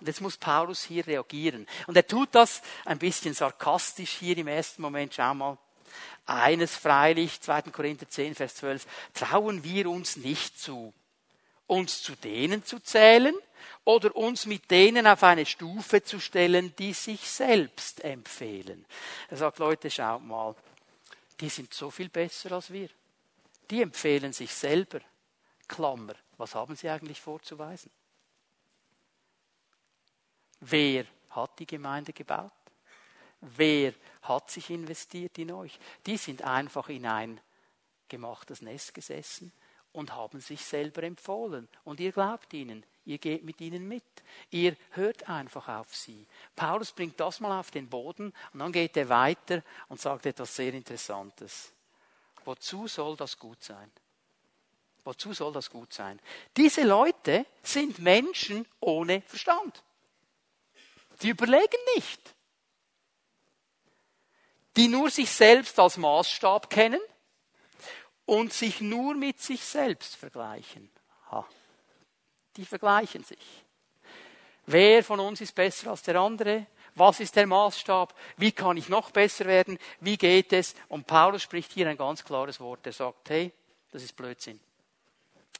[0.00, 1.66] Und jetzt muss Paulus hier reagieren.
[1.86, 5.14] Und er tut das ein bisschen sarkastisch hier im ersten Moment.
[5.14, 5.58] Schau mal.
[6.26, 7.62] Eines freilich, 2.
[7.62, 10.94] Korinther 10, Vers 12, trauen wir uns nicht zu,
[11.66, 13.34] uns zu denen zu zählen,
[13.84, 18.84] oder uns mit denen auf eine Stufe zu stellen, die sich selbst empfehlen.
[19.28, 20.54] Er sagt, Leute, schaut mal,
[21.40, 22.88] die sind so viel besser als wir.
[23.70, 25.00] Die empfehlen sich selber.
[25.68, 27.90] Klammer, was haben sie eigentlich vorzuweisen?
[30.60, 32.52] Wer hat die Gemeinde gebaut?
[33.40, 35.78] Wer hat sich investiert in euch?
[36.04, 37.40] Die sind einfach in ein
[38.08, 39.52] gemachtes Nest gesessen
[39.92, 41.68] und haben sich selber empfohlen.
[41.84, 44.04] Und ihr glaubt ihnen, ihr geht mit ihnen mit.
[44.50, 46.26] Ihr hört einfach auf sie.
[46.54, 50.54] Paulus bringt das mal auf den Boden und dann geht er weiter und sagt etwas
[50.54, 51.72] sehr Interessantes.
[52.44, 53.90] Wozu soll das gut sein?
[55.04, 56.20] Wozu soll das gut sein?
[56.56, 59.82] Diese Leute sind Menschen ohne Verstand.
[61.22, 62.34] Die überlegen nicht.
[64.76, 67.00] Die nur sich selbst als Maßstab kennen
[68.30, 70.88] und sich nur mit sich selbst vergleichen.
[71.32, 71.44] Ha.
[72.56, 73.64] Die vergleichen sich.
[74.66, 76.66] Wer von uns ist besser als der andere?
[76.94, 78.14] Was ist der Maßstab?
[78.36, 79.80] Wie kann ich noch besser werden?
[79.98, 80.76] Wie geht es?
[80.86, 82.86] Und Paulus spricht hier ein ganz klares Wort.
[82.86, 83.52] Er sagt, hey,
[83.90, 84.60] das ist Blödsinn.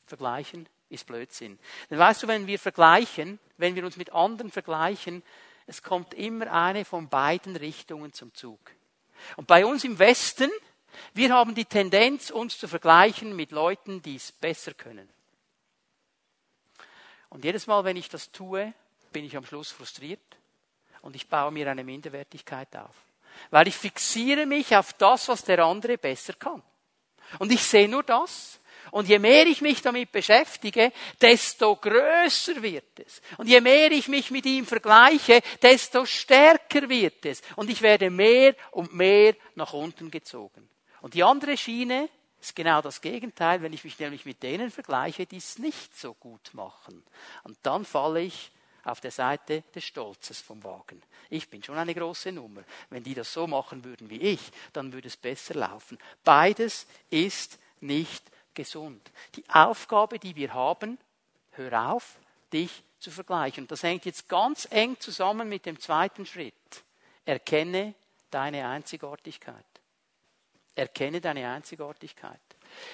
[0.06, 1.59] Vergleichen ist Blödsinn.
[1.90, 5.24] Denn weißt du, wenn wir vergleichen, wenn wir uns mit anderen vergleichen,
[5.66, 8.61] es kommt immer eine von beiden Richtungen zum Zug.
[9.35, 10.52] Und bei uns im Westen
[11.14, 15.09] wir haben die Tendenz, uns zu vergleichen mit Leuten, die es besser können.
[17.29, 18.72] Und jedes Mal, wenn ich das tue,
[19.12, 20.20] bin ich am Schluss frustriert
[21.03, 22.94] und ich baue mir eine Minderwertigkeit auf.
[23.50, 26.62] Weil ich fixiere mich auf das, was der andere besser kann.
[27.38, 32.98] Und ich sehe nur das Und je mehr ich mich damit beschäftige, desto größer wird
[32.98, 33.22] es.
[33.38, 37.42] Und je mehr ich mich mit ihm vergleiche, desto stärker wird es.
[37.57, 40.68] Und ich werde mehr und mehr nach unten gezogen.
[41.00, 42.08] Und die andere Schiene
[42.40, 46.14] ist genau das Gegenteil, wenn ich mich nämlich mit denen vergleiche, die es nicht so
[46.14, 47.02] gut machen.
[47.44, 48.50] Und dann falle ich
[48.84, 51.02] auf der Seite des Stolzes vom Wagen.
[51.28, 52.62] Ich bin schon eine große Nummer.
[52.88, 54.40] Wenn die das so machen würden wie ich,
[54.72, 55.98] dann würde es besser laufen.
[56.24, 59.10] Beides ist nicht gesund.
[59.36, 60.98] Die Aufgabe, die wir haben,
[61.52, 62.18] hör auf,
[62.52, 63.66] dich zu vergleichen.
[63.66, 66.54] Das hängt jetzt ganz eng zusammen mit dem zweiten Schritt.
[67.24, 67.94] Erkenne
[68.30, 69.64] deine Einzigartigkeit.
[70.74, 72.40] Erkenne deine Einzigartigkeit.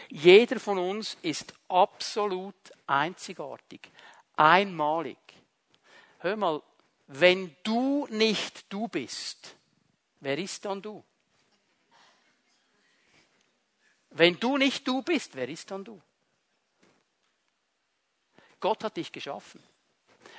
[0.08, 2.54] Jeder von uns ist absolut
[2.86, 3.90] einzigartig,
[4.36, 5.18] einmalig.
[6.18, 6.62] Hör mal,
[7.08, 9.56] wenn du nicht du bist,
[10.20, 11.04] wer ist dann du?
[14.10, 16.00] Wenn du nicht du bist, wer ist dann du?
[18.58, 19.62] Gott hat dich geschaffen.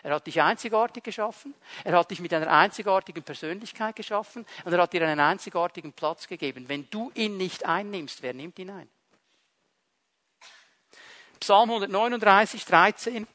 [0.03, 1.53] Er hat dich einzigartig geschaffen.
[1.83, 4.45] Er hat dich mit einer einzigartigen Persönlichkeit geschaffen.
[4.63, 6.67] Und er hat dir einen einzigartigen Platz gegeben.
[6.67, 8.89] Wenn du ihn nicht einnimmst, wer nimmt ihn ein?
[11.39, 13.27] Psalm 139, 13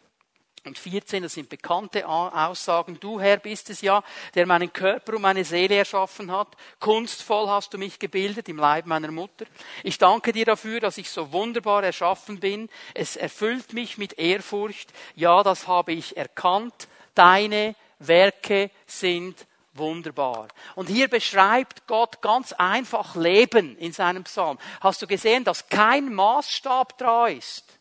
[0.64, 2.98] und 14, das sind bekannte Aussagen.
[3.00, 4.02] Du, Herr, bist es ja,
[4.34, 6.56] der meinen Körper und meine Seele erschaffen hat.
[6.78, 9.44] Kunstvoll hast du mich gebildet im Leib meiner Mutter.
[9.82, 12.68] Ich danke dir dafür, dass ich so wunderbar erschaffen bin.
[12.94, 14.92] Es erfüllt mich mit Ehrfurcht.
[15.16, 16.88] Ja, das habe ich erkannt.
[17.14, 20.46] Deine Werke sind wunderbar.
[20.76, 24.58] Und hier beschreibt Gott ganz einfach Leben in seinem Psalm.
[24.80, 27.80] Hast du gesehen, dass kein Maßstab da ist?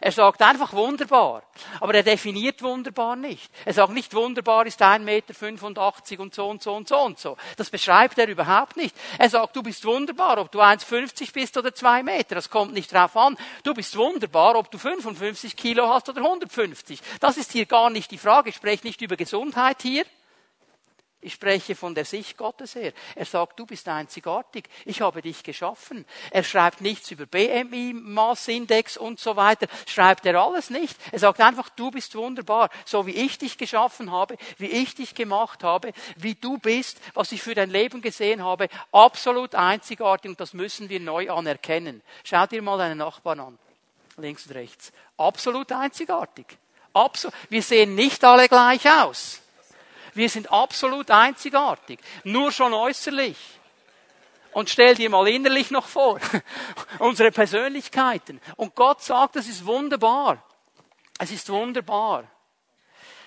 [0.00, 1.42] Er sagt einfach wunderbar.
[1.80, 3.50] Aber er definiert wunderbar nicht.
[3.64, 7.36] Er sagt nicht wunderbar ist 1,85 Meter und so und so und so und so.
[7.56, 8.94] Das beschreibt er überhaupt nicht.
[9.18, 12.34] Er sagt, du bist wunderbar, ob du 1,50 bist oder 2 Meter.
[12.34, 13.36] Das kommt nicht drauf an.
[13.64, 17.00] Du bist wunderbar, ob du 55 Kilo hast oder 150.
[17.20, 18.50] Das ist hier gar nicht die Frage.
[18.50, 20.04] Ich spreche nicht über Gesundheit hier.
[21.20, 22.92] Ich spreche von der Sicht Gottes her.
[23.16, 24.68] Er sagt, du bist einzigartig.
[24.84, 26.06] Ich habe dich geschaffen.
[26.30, 29.66] Er schreibt nichts über BMI, Massindex und so weiter.
[29.86, 30.96] Schreibt er alles nicht.
[31.10, 32.70] Er sagt einfach, du bist wunderbar.
[32.84, 37.32] So wie ich dich geschaffen habe, wie ich dich gemacht habe, wie du bist, was
[37.32, 38.68] ich für dein Leben gesehen habe.
[38.92, 42.00] Absolut einzigartig und das müssen wir neu anerkennen.
[42.22, 43.58] Schau dir mal deinen Nachbarn an.
[44.18, 44.92] Links und rechts.
[45.16, 46.46] Absolut einzigartig.
[46.92, 47.34] Absolut.
[47.48, 49.40] Wir sehen nicht alle gleich aus.
[50.18, 52.00] Wir sind absolut einzigartig.
[52.24, 53.36] Nur schon äußerlich.
[54.52, 56.18] Und stell dir mal innerlich noch vor,
[56.98, 58.40] unsere Persönlichkeiten.
[58.56, 60.42] Und Gott sagt, das ist wunderbar.
[61.20, 62.24] Es ist wunderbar.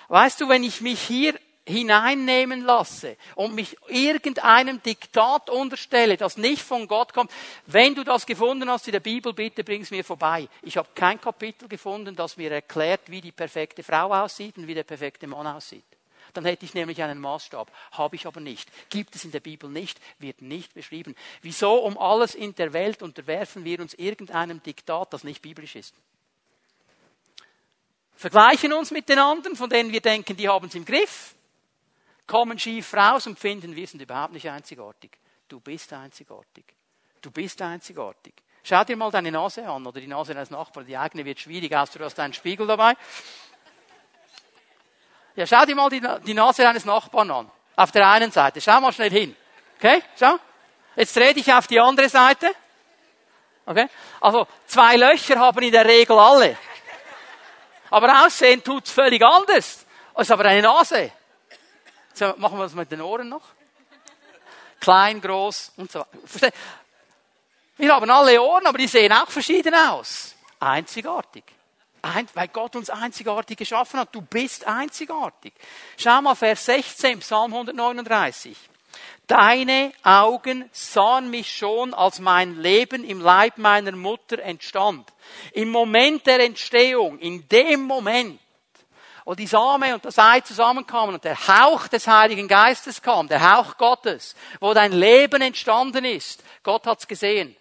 [0.09, 6.61] Weißt du, wenn ich mich hier hineinnehmen lasse und mich irgendeinem Diktat unterstelle, das nicht
[6.61, 7.31] von Gott kommt,
[7.67, 10.49] wenn du das gefunden hast in der Bibel, bitte bring es mir vorbei.
[10.61, 14.73] Ich habe kein Kapitel gefunden, das mir erklärt, wie die perfekte Frau aussieht und wie
[14.73, 15.85] der perfekte Mann aussieht.
[16.33, 17.71] Dann hätte ich nämlich einen Maßstab.
[17.91, 18.69] Habe ich aber nicht.
[18.89, 21.15] Gibt es in der Bibel nicht, wird nicht beschrieben.
[21.41, 25.95] Wieso um alles in der Welt unterwerfen wir uns irgendeinem Diktat, das nicht biblisch ist?
[28.15, 31.33] Vergleichen uns mit den anderen, von denen wir denken, die haben es im Griff,
[32.27, 35.17] kommen schief raus und finden, wir sind überhaupt nicht einzigartig.
[35.47, 36.65] Du bist einzigartig.
[37.19, 38.33] Du bist einzigartig.
[38.63, 40.85] Schau dir mal deine Nase an oder die Nase deines Nachbarn.
[40.85, 42.93] Die eigene wird schwierig aus, du hast einen Spiegel dabei.
[45.35, 47.51] Ja, schau dir mal die, die Nase deines Nachbarn an.
[47.75, 48.59] Auf der einen Seite.
[48.59, 49.35] Schau mal schnell hin.
[49.77, 50.03] Okay?
[50.19, 50.37] Schau.
[50.95, 52.53] Jetzt dreh dich auf die andere Seite.
[53.65, 53.87] Okay?
[54.19, 56.57] Also, zwei Löcher haben in der Regel alle.
[57.89, 59.85] Aber aussehen tut's völlig anders.
[60.15, 61.11] Es ist aber eine Nase.
[62.13, 63.43] So, machen wir das mit den Ohren noch.
[64.79, 66.51] Klein, groß und so weiter.
[67.77, 70.35] Wir haben alle Ohren, aber die sehen auch verschieden aus.
[70.59, 71.43] Einzigartig
[72.33, 74.13] weil Gott uns einzigartig geschaffen hat.
[74.13, 75.53] Du bist einzigartig.
[75.97, 78.57] Schau mal Vers 16, Psalm 139.
[79.27, 85.07] Deine Augen sahen mich schon, als mein Leben im Leib meiner Mutter entstand.
[85.53, 88.39] Im Moment der Entstehung, in dem Moment,
[89.23, 93.55] wo die Same und das Ei zusammenkamen und der Hauch des Heiligen Geistes kam, der
[93.55, 97.55] Hauch Gottes, wo dein Leben entstanden ist, Gott hat's gesehen.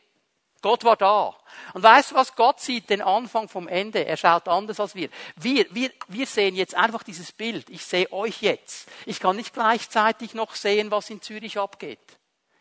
[0.63, 1.35] Gott war da.
[1.73, 2.35] Und weißt du was?
[2.37, 4.05] Gott sieht den Anfang vom Ende.
[4.05, 5.09] Er schaut anders als wir.
[5.37, 7.71] Wir, wir, wir sehen jetzt einfach dieses Bild.
[7.71, 8.89] Ich sehe euch jetzt.
[9.07, 11.99] Ich kann nicht gleichzeitig noch sehen, was in Zürich abgeht.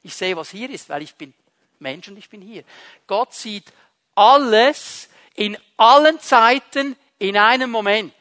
[0.01, 1.33] Ich sehe, was hier ist, weil ich bin
[1.79, 2.63] Mensch und ich bin hier.
[3.07, 3.73] Gott sieht
[4.15, 8.13] alles in allen Zeiten in einem Moment.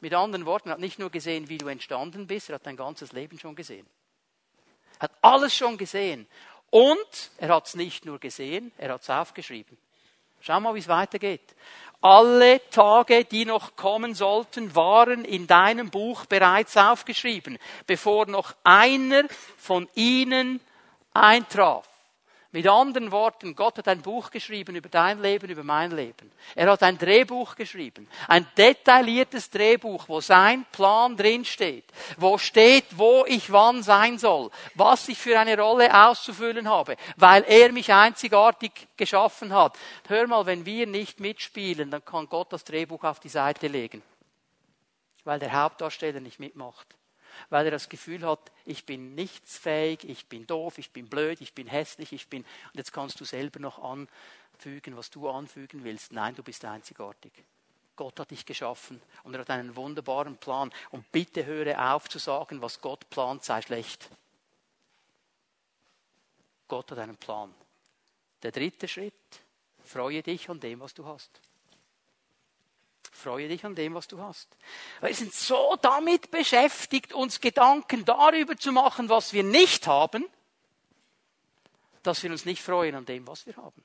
[0.00, 2.76] Mit anderen Worten, er hat nicht nur gesehen, wie du entstanden bist, er hat dein
[2.76, 3.86] ganzes Leben schon gesehen.
[4.98, 6.26] Er hat alles schon gesehen.
[6.70, 9.76] Und er hat es nicht nur gesehen, er hat es aufgeschrieben.
[10.40, 11.54] Schau mal, wie es weitergeht.
[12.00, 19.24] Alle Tage, die noch kommen sollten, waren in deinem Buch bereits aufgeschrieben, bevor noch einer
[19.56, 20.60] von ihnen
[21.12, 21.88] eintraf.
[22.50, 26.32] Mit anderen Worten, Gott hat ein Buch geschrieben über dein Leben, über mein Leben.
[26.54, 28.08] Er hat ein Drehbuch geschrieben.
[28.26, 31.84] Ein detailliertes Drehbuch, wo sein Plan drinsteht.
[32.16, 34.50] Wo steht, wo ich wann sein soll.
[34.74, 36.96] Was ich für eine Rolle auszufüllen habe.
[37.16, 39.76] Weil er mich einzigartig geschaffen hat.
[40.06, 44.02] Hör mal, wenn wir nicht mitspielen, dann kann Gott das Drehbuch auf die Seite legen.
[45.24, 46.97] Weil der Hauptdarsteller nicht mitmacht
[47.50, 51.54] weil er das Gefühl hat, ich bin nichtsfähig, ich bin doof, ich bin blöd, ich
[51.54, 52.42] bin hässlich, ich bin.
[52.42, 56.12] Und jetzt kannst du selber noch anfügen, was du anfügen willst.
[56.12, 57.32] Nein, du bist einzigartig.
[57.96, 60.72] Gott hat dich geschaffen und er hat einen wunderbaren Plan.
[60.90, 64.08] Und bitte höre auf zu sagen, was Gott plant, sei schlecht.
[66.68, 67.52] Gott hat einen Plan.
[68.42, 69.14] Der dritte Schritt,
[69.84, 71.40] freue dich an dem, was du hast.
[73.12, 74.48] Freue dich an dem, was du hast.
[75.00, 80.26] Wir sind so damit beschäftigt, uns Gedanken darüber zu machen, was wir nicht haben,
[82.02, 83.82] dass wir uns nicht freuen an dem, was wir haben.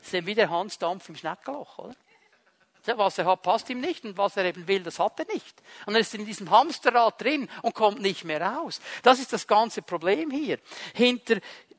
[0.00, 1.94] Das ist wie der Hansdampf im Schneckenloch, oder?
[2.96, 5.62] Was er hat, passt ihm nicht und was er eben will, das hat er nicht.
[5.84, 8.80] Und er ist in diesem Hamsterrad drin und kommt nicht mehr raus.
[9.02, 10.58] Das ist das ganze Problem hier.
[10.94, 11.38] Hinter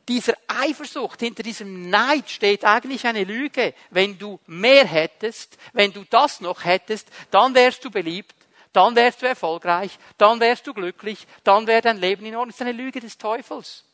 [0.09, 3.75] dieser Eifersucht, hinter diesem Neid steht eigentlich eine Lüge.
[3.91, 8.35] Wenn du mehr hättest, wenn du das noch hättest, dann wärst du beliebt,
[8.73, 12.49] dann wärst du erfolgreich, dann wärst du glücklich, dann wäre dein Leben in Ordnung.
[12.49, 13.85] Das ist eine Lüge des Teufels.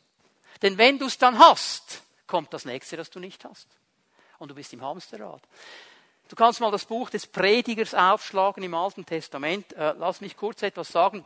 [0.62, 3.68] Denn wenn du es dann hast, kommt das nächste, das du nicht hast.
[4.38, 5.42] Und du bist im Hamsterrad.
[6.28, 9.72] Du kannst mal das Buch des Predigers aufschlagen im Alten Testament.
[9.74, 11.24] Äh, lass mich kurz etwas sagen.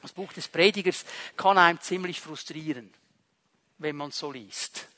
[0.00, 1.04] Das Buch des Predigers
[1.36, 2.92] kann einem ziemlich frustrieren
[3.82, 4.88] wenn man so liest.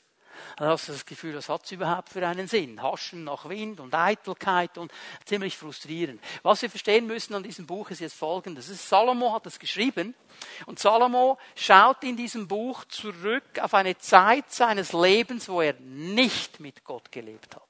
[0.57, 2.81] Dann hast du das Gefühl, was hat es überhaupt für einen Sinn?
[2.81, 4.91] Haschen nach Wind und Eitelkeit und
[5.25, 6.21] ziemlich frustrierend.
[6.43, 8.69] Was wir verstehen müssen an diesem Buch ist jetzt folgendes.
[8.69, 10.13] Ist, Salomo hat das geschrieben
[10.65, 16.59] und Salomo schaut in diesem Buch zurück auf eine Zeit seines Lebens, wo er nicht
[16.59, 17.63] mit Gott gelebt hat.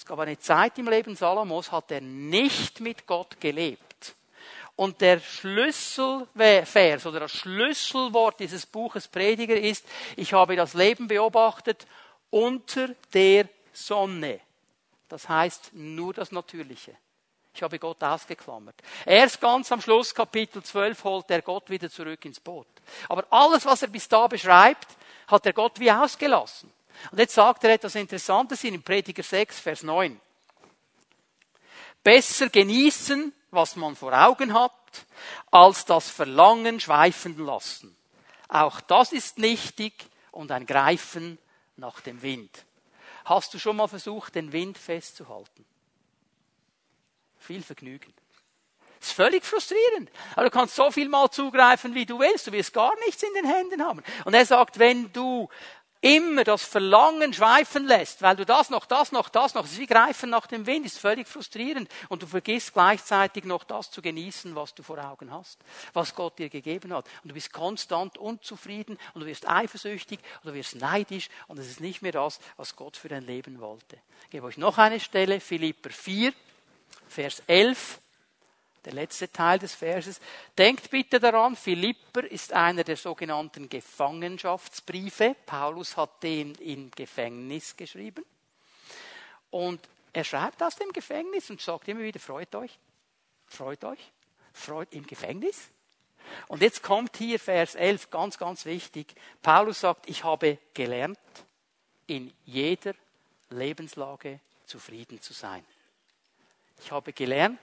[0.00, 3.89] Es gab eine Zeit im Leben Salomos, hat er nicht mit Gott gelebt.
[4.80, 9.84] Und der Schlüsselvers oder das Schlüsselwort dieses Buches Prediger ist,
[10.16, 11.86] ich habe das Leben beobachtet
[12.30, 14.40] unter der Sonne.
[15.06, 16.96] Das heißt nur das Natürliche.
[17.52, 18.74] Ich habe Gott ausgeklammert.
[19.04, 22.66] Erst ganz am Schluss, Kapitel 12, holt er Gott wieder zurück ins Boot.
[23.06, 24.88] Aber alles, was er bis da beschreibt,
[25.26, 26.72] hat er Gott wie ausgelassen.
[27.10, 30.18] Und jetzt sagt er etwas Interessantes in Prediger 6, Vers 9.
[32.02, 34.72] Besser genießen, was man vor Augen hat,
[35.50, 37.96] als das Verlangen schweifen lassen.
[38.48, 39.92] Auch das ist nichtig
[40.32, 41.38] und ein Greifen
[41.76, 42.64] nach dem Wind.
[43.24, 45.64] Hast du schon mal versucht, den Wind festzuhalten?
[47.38, 48.12] Viel Vergnügen.
[48.98, 50.10] Das ist völlig frustrierend.
[50.34, 52.46] Aber du kannst so viel mal zugreifen, wie du willst.
[52.46, 54.02] Du wirst gar nichts in den Händen haben.
[54.24, 55.48] Und er sagt, wenn du
[56.00, 60.30] immer das Verlangen schweifen lässt, weil du das noch, das noch, das noch, sie greifen
[60.30, 64.74] nach dem Wind, ist völlig frustrierend und du vergisst gleichzeitig noch das zu genießen, was
[64.74, 65.58] du vor Augen hast,
[65.92, 67.06] was Gott dir gegeben hat.
[67.22, 71.68] Und du bist konstant unzufrieden und du wirst eifersüchtig und du wirst neidisch und es
[71.68, 73.98] ist nicht mehr das, was Gott für dein Leben wollte.
[74.24, 76.32] Ich gebe euch noch eine Stelle, Philipper 4,
[77.08, 78.00] Vers 11
[78.84, 80.20] der letzte Teil des Verses.
[80.56, 85.36] Denkt bitte daran, Philipper ist einer der sogenannten Gefangenschaftsbriefe.
[85.46, 88.24] Paulus hat den im Gefängnis geschrieben.
[89.50, 89.80] Und
[90.12, 92.78] er schreibt aus dem Gefängnis und sagt immer wieder, freut euch,
[93.46, 94.12] freut euch,
[94.52, 95.68] freut im Gefängnis.
[96.48, 99.14] Und jetzt kommt hier Vers 11, ganz, ganz wichtig.
[99.42, 101.18] Paulus sagt, ich habe gelernt,
[102.06, 102.94] in jeder
[103.50, 105.64] Lebenslage zufrieden zu sein.
[106.82, 107.58] Ich habe gelernt,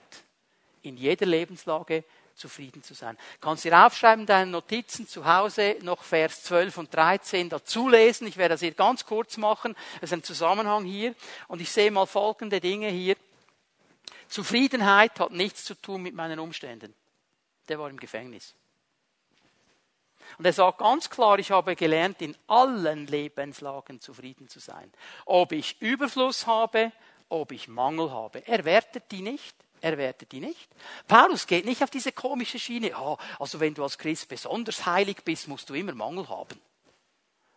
[0.87, 2.03] in jeder Lebenslage
[2.37, 3.17] zufrieden zu sein.
[3.41, 8.27] Kannst dir aufschreiben, deine Notizen zu Hause, noch Vers 12 und 13 dazulesen.
[8.27, 9.75] Ich werde das hier ganz kurz machen.
[9.97, 11.15] Es ist ein Zusammenhang hier.
[11.47, 13.15] Und ich sehe mal folgende Dinge hier.
[14.27, 16.93] Zufriedenheit hat nichts zu tun mit meinen Umständen.
[17.67, 18.53] Der war im Gefängnis.
[20.37, 24.91] Und er sagt ganz klar, ich habe gelernt, in allen Lebenslagen zufrieden zu sein.
[25.25, 26.91] Ob ich Überfluss habe,
[27.29, 28.45] ob ich Mangel habe.
[28.45, 29.55] Er wertet die nicht.
[29.87, 30.67] Er wertet die nicht.
[31.07, 32.91] Paulus geht nicht auf diese komische Schiene.
[32.99, 36.59] Oh, also wenn du als Christ besonders heilig bist, musst du immer Mangel haben.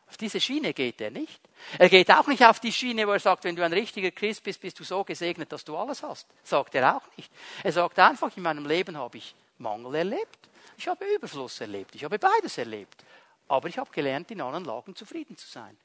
[0.06, 1.40] Auf diese Schiene geht er nicht.
[1.76, 4.44] Er geht auch nicht auf die Schiene, wo er sagt, wenn du ein richtiger Christ
[4.44, 6.28] bist, bist du so gesegnet, dass du alles hast.
[6.44, 7.32] Sagt er auch nicht.
[7.64, 10.48] Er sagt einfach, in meinem Leben habe ich Mangel erlebt.
[10.78, 11.96] Ich habe Überfluss erlebt.
[11.96, 13.04] Ich habe beides erlebt.
[13.48, 15.76] Aber ich habe gelernt, in allen Lagen zufrieden zu sein.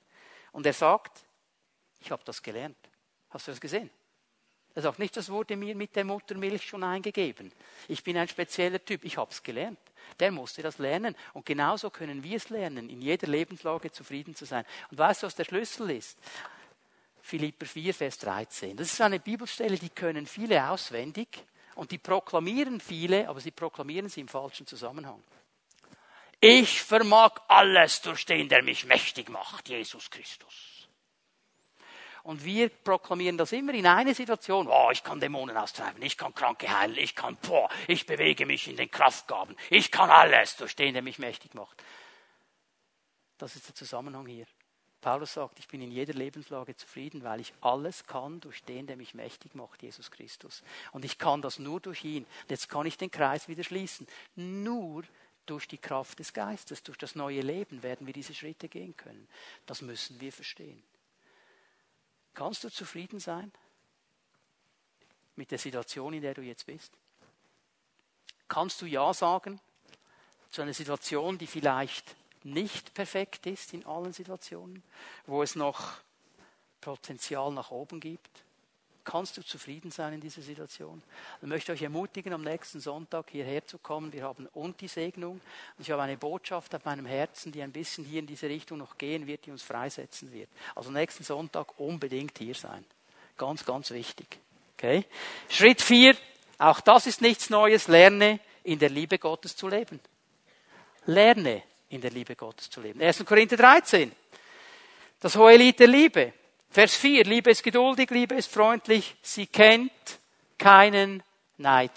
[0.52, 1.24] Und er sagt,
[2.02, 2.78] ich habe das gelernt.
[3.32, 3.90] Hast du das gesehen?
[4.76, 7.52] Er sagt nicht, das wurde mir mit der Muttermilch schon eingegeben.
[7.88, 9.80] Ich bin ein spezieller Typ, ich habe es gelernt.
[10.20, 11.16] Der musste das lernen.
[11.34, 14.66] Und genauso können wir es lernen, in jeder Lebenslage zufrieden zu sein.
[14.92, 16.20] Und weißt du, was der Schlüssel ist?
[17.22, 18.76] Philipper 4, Vers 13.
[18.76, 21.30] Das ist eine Bibelstelle, die können viele auswendig
[21.76, 25.24] und die proklamieren viele, aber sie proklamieren sie im falschen Zusammenhang.
[26.42, 30.75] Ich vermag alles durch den, der mich mächtig macht, Jesus Christus.
[32.26, 34.68] Und wir proklamieren das immer in einer Situation.
[34.68, 38.68] Oh, ich kann Dämonen austreiben, ich kann Kranke heilen, ich kann, boah, ich bewege mich
[38.68, 41.84] in den Kraftgaben, ich kann alles durch den, der mich mächtig macht.
[43.38, 44.48] Das ist der Zusammenhang hier.
[45.02, 48.98] Paulus sagt, ich bin in jeder Lebenslage zufrieden, weil ich alles kann durch den, der
[48.98, 50.64] mich mächtig macht, Jesus Christus.
[50.94, 52.24] Und ich kann das nur durch ihn.
[52.24, 54.08] Und jetzt kann ich den Kreis wieder schließen.
[54.34, 55.04] Nur
[55.46, 59.28] durch die Kraft des Geistes, durch das neue Leben werden wir diese Schritte gehen können.
[59.68, 60.82] Das müssen wir verstehen.
[62.36, 63.52] Kannst du zufrieden sein
[65.36, 66.92] mit der Situation, in der du jetzt bist?
[68.48, 69.60] Kannst du Ja sagen
[70.52, 74.84] zu einer Situation, die vielleicht nicht perfekt ist in allen Situationen,
[75.26, 75.94] wo es noch
[76.82, 78.45] Potenzial nach oben gibt?
[79.06, 81.02] Kannst du zufrieden sein in dieser Situation?
[81.40, 84.12] Ich möchte euch ermutigen, am nächsten Sonntag hierher zu kommen.
[84.12, 85.40] Wir haben und die Segnung.
[85.78, 88.80] Und ich habe eine Botschaft auf meinem Herzen, die ein bisschen hier in diese Richtung
[88.80, 90.50] noch gehen wird, die uns freisetzen wird.
[90.74, 92.84] Also nächsten Sonntag unbedingt hier sein.
[93.38, 94.40] Ganz, ganz wichtig.
[94.76, 95.06] Okay?
[95.50, 96.18] Schritt vier.
[96.58, 97.88] Auch das ist nichts Neues.
[97.88, 100.00] Lerne in der Liebe Gottes zu leben.
[101.06, 103.00] Lerne in der Liebe Gottes zu leben.
[103.00, 103.24] 1.
[103.24, 104.12] Korinther 13.
[105.20, 106.34] Das hohe Lied der Liebe.
[106.76, 109.94] Vers 4, Liebe ist geduldig, Liebe ist freundlich, sie kennt
[110.58, 111.24] keinen
[111.56, 111.94] Neid.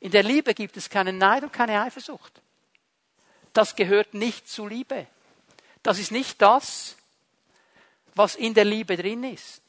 [0.00, 2.42] In der Liebe gibt es keinen Neid und keine Eifersucht.
[3.54, 5.06] Das gehört nicht zu Liebe.
[5.82, 6.98] Das ist nicht das,
[8.14, 9.62] was in der Liebe drin ist.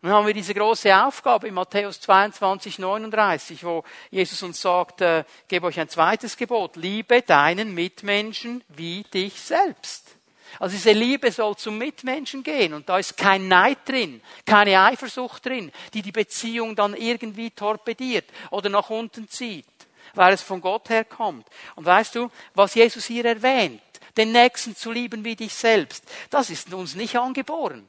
[0.00, 3.82] Nun haben wir diese große Aufgabe in Matthäus 22, 39, wo
[4.12, 10.18] Jesus uns sagt, äh, gebe euch ein zweites Gebot, liebe deinen Mitmenschen wie dich selbst.
[10.58, 15.44] Also diese Liebe soll zum Mitmenschen gehen und da ist kein Neid drin, keine Eifersucht
[15.44, 19.66] drin, die die Beziehung dann irgendwie torpediert oder nach unten zieht,
[20.14, 21.46] weil es von Gott herkommt.
[21.74, 23.82] Und weißt du, was Jesus hier erwähnt,
[24.16, 27.88] den Nächsten zu lieben wie dich selbst, das ist uns nicht angeboren.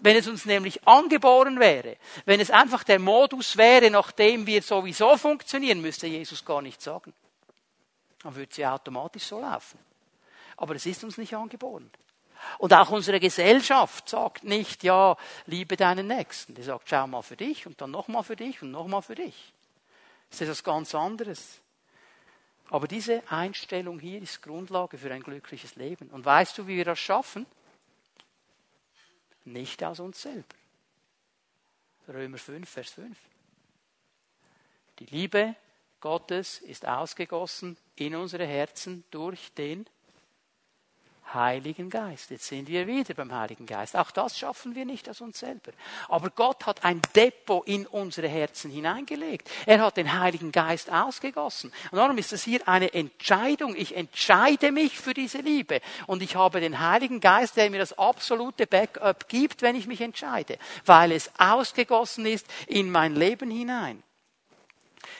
[0.00, 4.62] Wenn es uns nämlich angeboren wäre, wenn es einfach der Modus wäre, nach dem wir
[4.62, 7.12] sowieso funktionieren, müsste Jesus gar nicht sagen.
[8.22, 9.87] Dann würde sie automatisch so laufen.
[10.58, 11.88] Aber es ist uns nicht angeboren.
[12.58, 16.54] Und auch unsere Gesellschaft sagt nicht, ja, liebe deinen Nächsten.
[16.54, 19.52] Die sagt, schau mal für dich und dann nochmal für dich und nochmal für dich.
[20.28, 21.60] Das ist etwas ganz anderes.
[22.70, 26.10] Aber diese Einstellung hier ist Grundlage für ein glückliches Leben.
[26.10, 27.46] Und weißt du, wie wir das schaffen?
[29.44, 30.44] Nicht aus uns selber.
[32.08, 33.16] Römer 5, Vers 5.
[34.98, 35.54] Die Liebe
[36.00, 39.86] Gottes ist ausgegossen in unsere Herzen durch den
[41.34, 42.30] Heiligen Geist.
[42.30, 43.96] Jetzt sind wir wieder beim Heiligen Geist.
[43.96, 45.72] Auch das schaffen wir nicht aus uns selber.
[46.08, 49.50] Aber Gott hat ein Depot in unsere Herzen hineingelegt.
[49.66, 51.72] Er hat den Heiligen Geist ausgegossen.
[51.90, 53.74] Und darum ist es hier eine Entscheidung.
[53.76, 55.80] Ich entscheide mich für diese Liebe.
[56.06, 60.00] Und ich habe den Heiligen Geist, der mir das absolute Backup gibt, wenn ich mich
[60.00, 60.58] entscheide.
[60.84, 64.02] Weil es ausgegossen ist in mein Leben hinein.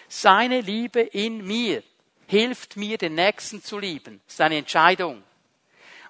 [0.08, 1.82] Seine Liebe in mir
[2.26, 4.20] hilft mir, den Nächsten zu lieben.
[4.26, 5.22] Das ist eine Entscheidung.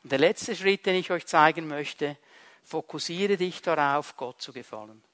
[0.09, 2.17] Und der letzte Schritt, den ich euch zeigen möchte,
[2.65, 5.05] fokussiere dich darauf, Gott zu gefallen.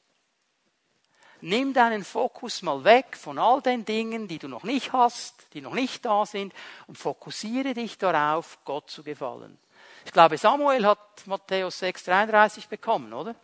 [1.40, 5.60] Nimm deinen Fokus mal weg von all den Dingen, die du noch nicht hast, die
[5.62, 6.54] noch nicht da sind,
[6.86, 9.58] und fokussiere dich darauf, Gott zu gefallen.
[10.04, 13.34] Ich glaube, Samuel hat Matthäus 6,33 bekommen, oder?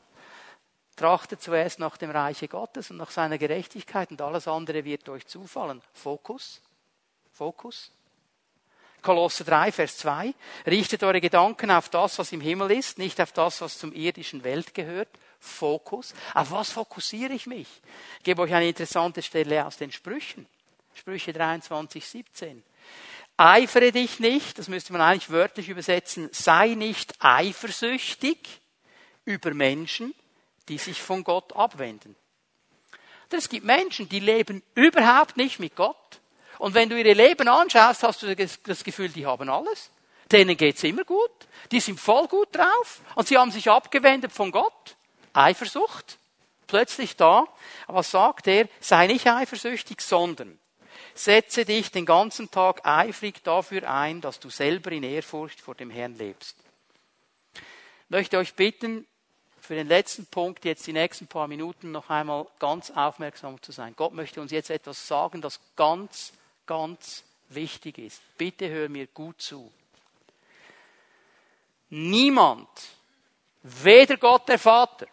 [0.95, 5.27] Trachte zuerst nach dem Reiche Gottes und nach seiner Gerechtigkeit und alles andere wird euch
[5.27, 5.83] zufallen.
[5.95, 6.63] Fokus.
[7.33, 7.91] Fokus.
[9.03, 10.35] Kolosser 3, Vers 2.
[10.67, 14.45] Richtet eure Gedanken auf das, was im Himmel ist, nicht auf das, was zum irdischen
[14.45, 15.09] Welt gehört.
[15.39, 16.15] Fokus.
[16.35, 17.69] Auf was fokussiere ich mich?
[18.19, 20.47] Ich gebe euch eine interessante Stelle aus den Sprüchen.
[20.95, 22.63] Sprüche 23, 17.
[23.37, 28.61] Eifere dich nicht, das müsste man eigentlich wörtlich übersetzen, sei nicht eifersüchtig
[29.25, 30.15] über Menschen,
[30.69, 32.17] die sich von Gott abwenden.
[33.31, 36.20] Es gibt Menschen, die leben überhaupt nicht mit Gott.
[36.61, 39.91] Und wenn du ihre Leben anschaust, hast du das Gefühl, die haben alles.
[40.31, 41.31] Denen geht's immer gut.
[41.73, 43.01] Die sind voll gut drauf.
[43.15, 44.97] Und sie haben sich abgewendet von Gott.
[45.33, 46.19] Eifersucht.
[46.67, 47.47] Plötzlich da.
[47.87, 48.69] Aber was sagt er?
[48.79, 50.59] Sei nicht eifersüchtig, sondern
[51.15, 55.89] setze dich den ganzen Tag eifrig dafür ein, dass du selber in Ehrfurcht vor dem
[55.89, 56.57] Herrn lebst.
[57.55, 59.07] Ich möchte euch bitten,
[59.63, 63.95] für den letzten Punkt jetzt die nächsten paar Minuten noch einmal ganz aufmerksam zu sein.
[63.97, 66.35] Gott möchte uns jetzt etwas sagen, das ganz,
[66.67, 68.23] ganz wichtig ist.
[68.37, 69.71] Bitte hör mir gut zu.
[71.91, 72.69] Niemand,
[73.63, 75.07] weder Gott der Vater,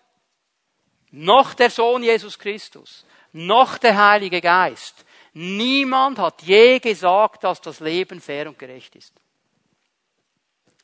[1.11, 7.79] noch der Sohn Jesus Christus, noch der Heilige Geist, niemand hat je gesagt, dass das
[7.79, 9.13] Leben fair und gerecht ist.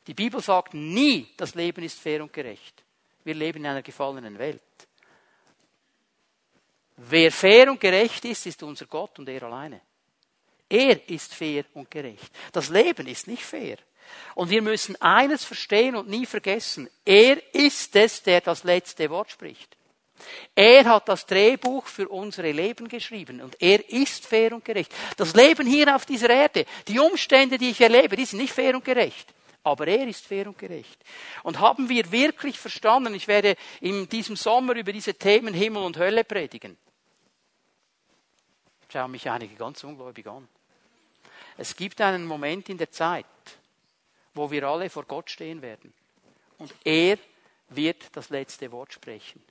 [0.06, 2.82] Die Bibel sagt nie, das Leben ist fair und gerecht.
[3.22, 4.60] Wir leben in einer gefallenen Welt.
[6.96, 9.80] Wer fair und gerecht ist, ist unser Gott und er alleine.
[10.68, 12.30] Er ist fair und gerecht.
[12.52, 13.76] Das Leben ist nicht fair.
[14.34, 16.88] Und wir müssen eines verstehen und nie vergessen.
[17.04, 19.76] Er ist es, der das letzte Wort spricht.
[20.54, 24.94] Er hat das Drehbuch für unsere Leben geschrieben und er ist fair und gerecht.
[25.16, 28.74] Das Leben hier auf dieser Erde, die Umstände, die ich erlebe, die sind nicht fair
[28.74, 29.34] und gerecht.
[29.64, 31.02] Aber er ist fair und gerecht.
[31.42, 35.98] Und haben wir wirklich verstanden, ich werde in diesem Sommer über diese Themen Himmel und
[35.98, 36.76] Hölle predigen.
[38.88, 40.46] Schauen mich einige ganz ungläubig an.
[41.56, 43.26] Es gibt einen Moment in der Zeit,
[44.34, 45.92] wo wir alle vor Gott stehen werden.
[46.58, 47.18] Und er
[47.68, 49.42] wird das letzte Wort sprechen.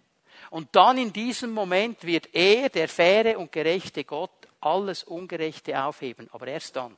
[0.50, 6.30] Und dann in diesem Moment wird er, der faire und gerechte Gott, alles Ungerechte aufheben.
[6.32, 6.96] Aber erst dann.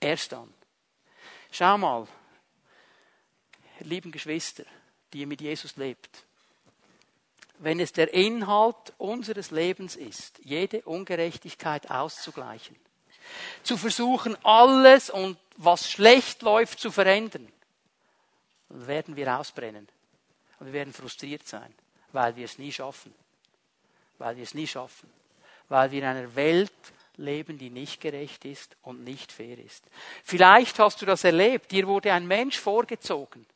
[0.00, 0.52] Erst dann.
[1.50, 2.06] Schau mal,
[3.80, 4.64] lieben Geschwister,
[5.12, 6.24] die ihr mit Jesus lebt,
[7.58, 12.76] wenn es der Inhalt unseres Lebens ist, jede Ungerechtigkeit auszugleichen,
[13.62, 17.48] zu versuchen, alles und was schlecht läuft zu verändern,
[18.68, 19.88] dann werden wir ausbrennen.
[20.60, 21.72] Und wir werden frustriert sein,
[22.12, 23.14] weil wir es nie schaffen,
[24.18, 25.10] weil wir es nie schaffen,
[25.68, 26.72] weil wir in einer Welt
[27.16, 29.84] leben, die nicht gerecht ist und nicht fair ist.
[30.24, 33.46] Vielleicht hast du das erlebt, dir wurde ein Mensch vorgezogen.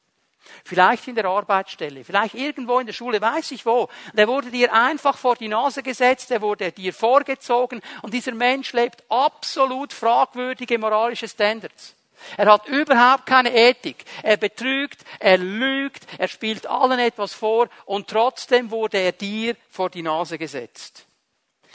[0.65, 3.89] Vielleicht in der Arbeitsstelle, vielleicht irgendwo in der Schule, weiß ich wo.
[4.13, 8.73] Der wurde dir einfach vor die Nase gesetzt, der wurde dir vorgezogen und dieser Mensch
[8.73, 11.95] lebt absolut fragwürdige moralische Standards.
[12.37, 14.05] Er hat überhaupt keine Ethik.
[14.23, 19.91] Er betrügt, er lügt, er spielt allen etwas vor und trotzdem wurde er dir vor
[19.91, 21.05] die Nase gesetzt.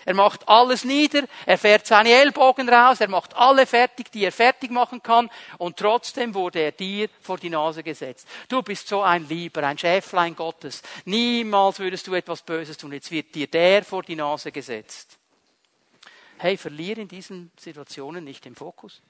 [0.08, 4.32] Er macht alles nieder, er fährt seine Ellbogen raus, er macht alle fertig, die er
[4.32, 8.26] fertig machen kann und trotzdem wurde er dir vor die Nase gesetzt.
[8.48, 10.82] Du bist so ein Lieber, ein Schäflein Gottes.
[11.04, 12.94] Niemals würdest du etwas Böses tun.
[12.94, 15.18] Jetzt wird dir der vor die Nase gesetzt.
[16.38, 19.02] Hey, verlier in diesen Situationen nicht den Fokus.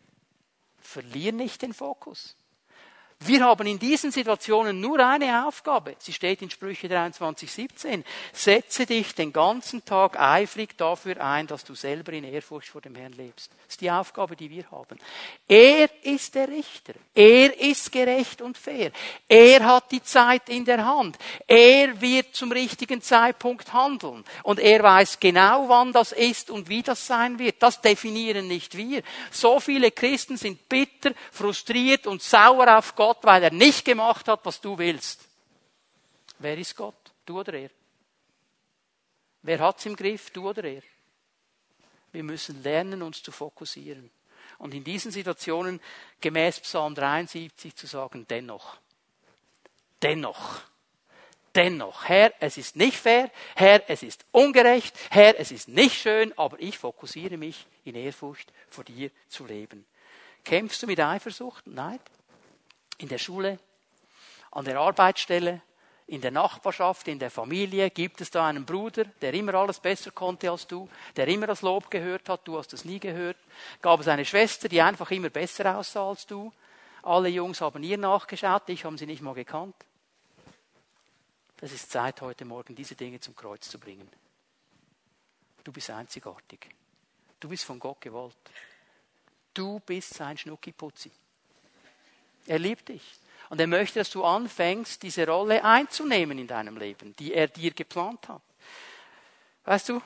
[0.80, 2.36] Verlier nicht den Fokus.
[3.26, 5.96] Wir haben in diesen Situationen nur eine Aufgabe.
[5.98, 8.06] Sie steht in Sprüche 23, 17.
[8.32, 12.94] Setze dich den ganzen Tag eifrig dafür ein, dass du selber in Ehrfurcht vor dem
[12.94, 13.52] Herrn lebst.
[13.52, 15.00] Das ist die Aufgabe, die wir haben.
[15.48, 16.94] Er ist der Richter.
[17.16, 18.92] Er ist gerecht und fair.
[19.28, 21.18] Er hat die Zeit in der Hand.
[21.48, 24.24] Er wird zum richtigen Zeitpunkt handeln.
[24.44, 27.64] Und er weiß genau, wann das ist und wie das sein wird.
[27.64, 29.02] Das definieren nicht wir.
[29.32, 34.28] So viele Christen sind bitter, frustriert und sauer auf Gott Gott, weil er nicht gemacht
[34.28, 35.30] hat, was du willst.
[36.40, 37.14] Wer ist Gott?
[37.26, 37.70] Du oder er?
[39.44, 40.30] Wer hat's im Griff?
[40.32, 40.82] Du oder er?
[42.12, 44.10] Wir müssen lernen, uns zu fokussieren.
[44.58, 45.80] Und in diesen Situationen
[46.20, 48.76] gemäß Psalm 73 zu sagen, dennoch.
[50.02, 50.64] Dennoch.
[51.56, 52.04] Dennoch.
[52.10, 53.32] Herr, es ist nicht fair.
[53.56, 54.94] Herr, es ist ungerecht.
[55.12, 59.86] Herr, es ist nicht schön, aber ich fokussiere mich in Ehrfurcht vor dir zu leben.
[60.44, 61.66] Kämpfst du mit Eifersucht?
[61.68, 62.02] Nein
[62.98, 63.60] in der Schule,
[64.52, 65.62] an der Arbeitsstelle,
[66.08, 67.90] in der Nachbarschaft, in der Familie?
[67.90, 71.62] Gibt es da einen Bruder, der immer alles besser konnte als du, der immer das
[71.62, 73.38] Lob gehört hat, du hast es nie gehört?
[73.82, 76.52] Gab es eine Schwester, die einfach immer besser aussah als du?
[77.04, 79.76] Alle Jungs haben ihr nachgeschaut, dich haben sie nicht mal gekannt.
[81.60, 84.10] Es ist Zeit, heute Morgen diese Dinge zum Kreuz zu bringen.
[85.64, 86.70] Du bist einzigartig.
[87.40, 88.36] Du bist von Gott gewollt.
[89.54, 91.12] Du bist sein Schnuckiputzi.
[92.48, 93.04] Er liebt dich.
[93.50, 97.72] Und er möchte, dass du anfängst, diese Rolle einzunehmen in deinem Leben, die er dir
[97.72, 98.42] geplant hat.
[99.64, 100.02] Weißt du,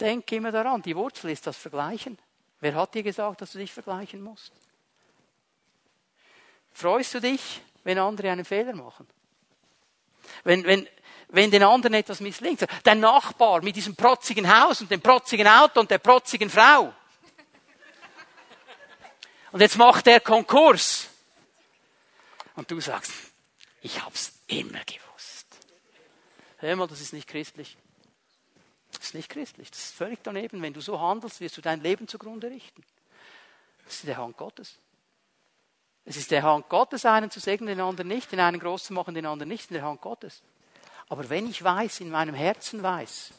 [0.00, 2.18] denk immer daran, die Wurzel ist das Vergleichen.
[2.60, 4.52] Wer hat dir gesagt, dass du dich vergleichen musst?
[6.72, 9.06] Freust du dich, wenn andere einen Fehler machen?
[10.44, 10.88] Wenn, wenn,
[11.28, 12.66] wenn den anderen etwas misslingt.
[12.82, 16.92] Dein Nachbar mit diesem protzigen Haus und dem protzigen Auto und der protzigen Frau.
[19.52, 21.08] Und jetzt macht er Konkurs.
[22.56, 23.12] Und du sagst,
[23.82, 25.46] ich hab's immer gewusst.
[26.58, 27.76] Hör mal, das ist nicht christlich.
[28.92, 29.70] Das ist nicht christlich.
[29.70, 30.62] Das ist völlig daneben.
[30.62, 32.82] Wenn du so handelst, wirst du dein Leben zugrunde richten.
[33.84, 34.78] Das ist der Hand Gottes.
[36.04, 38.92] Es ist der Hand Gottes, einen zu segnen, den anderen nicht, den einen groß zu
[38.92, 40.42] machen, den anderen nicht, in der Hand Gottes.
[41.08, 43.32] Aber wenn ich weiß, in meinem Herzen weiß,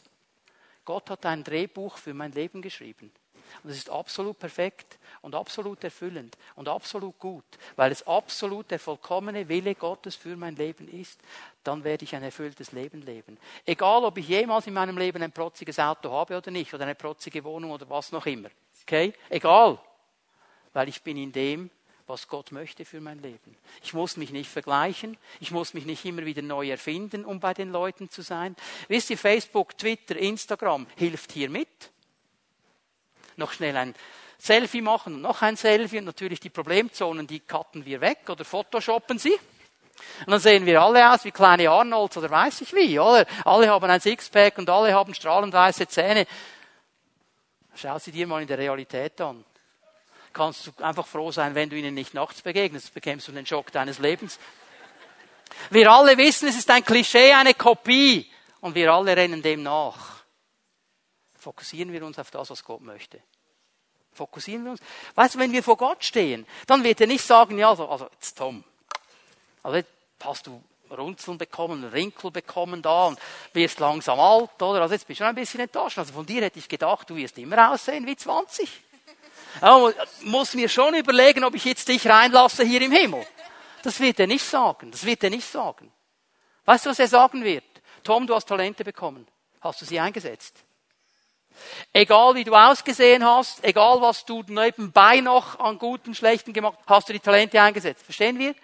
[0.85, 3.11] Gott hat ein Drehbuch für mein Leben geschrieben.
[3.63, 7.45] Und es ist absolut perfekt und absolut erfüllend und absolut gut,
[7.75, 11.19] weil es absolut der vollkommene Wille Gottes für mein Leben ist,
[11.63, 13.37] dann werde ich ein erfülltes Leben leben.
[13.65, 16.95] Egal, ob ich jemals in meinem Leben ein protziges Auto habe oder nicht, oder eine
[16.95, 18.49] protzige Wohnung oder was noch immer.
[18.83, 19.13] Okay?
[19.29, 19.77] Egal.
[20.73, 21.69] Weil ich bin in dem,
[22.07, 23.57] was Gott möchte für mein Leben.
[23.83, 27.53] Ich muss mich nicht vergleichen, ich muss mich nicht immer wieder neu erfinden, um bei
[27.53, 28.55] den Leuten zu sein.
[28.87, 31.67] Wisst ihr, Facebook, Twitter, Instagram hilft hier mit.
[33.37, 33.95] Noch schnell ein
[34.37, 38.45] Selfie machen und noch ein Selfie und natürlich die Problemzonen, die cutten wir weg oder
[38.45, 39.33] photoshoppen sie.
[40.25, 43.25] Und dann sehen wir alle aus wie kleine Arnolds oder weiß ich wie, oder?
[43.45, 46.27] Alle haben ein Sixpack und alle haben strahlend weiße Zähne.
[47.75, 49.43] Schau sie dir mal in der Realität an
[50.37, 53.71] kannst du einfach froh sein, wenn du ihnen nicht nachts begegnest, bekämst du den Schock
[53.71, 54.39] deines Lebens.
[55.71, 58.29] Wir alle wissen, es ist ein Klischee, eine Kopie
[58.61, 60.16] und wir alle rennen dem nach.
[61.37, 63.21] Fokussieren wir uns auf das, was Gott möchte.
[64.13, 64.81] Fokussieren wir uns.
[65.15, 68.09] Weißt du, wenn wir vor Gott stehen, dann wird er nicht sagen, ja, also, also
[68.11, 68.63] jetzt Tom,
[69.61, 69.91] also jetzt
[70.23, 73.19] hast du Runzeln bekommen, Rinkel bekommen da und
[73.53, 74.81] wirst langsam alt, oder?
[74.81, 75.97] Also jetzt bist du schon ein bisschen enttäuscht.
[75.97, 78.69] Also von dir hätte ich gedacht, du wirst immer aussehen wie 20.
[79.61, 83.25] Ja, muss mir schon überlegen, ob ich jetzt dich reinlasse hier im Himmel.
[83.83, 84.91] Das wird er nicht sagen.
[84.91, 85.91] Das wird er nicht sagen.
[86.65, 87.63] Weißt du, was er sagen wird?
[88.03, 89.27] Tom, du hast Talente bekommen.
[89.61, 90.63] Hast du sie eingesetzt?
[91.93, 96.89] Egal wie du ausgesehen hast, egal was du nebenbei noch an guten, schlechten gemacht hast,
[96.89, 98.03] hast du die Talente eingesetzt.
[98.03, 98.55] Verstehen wir?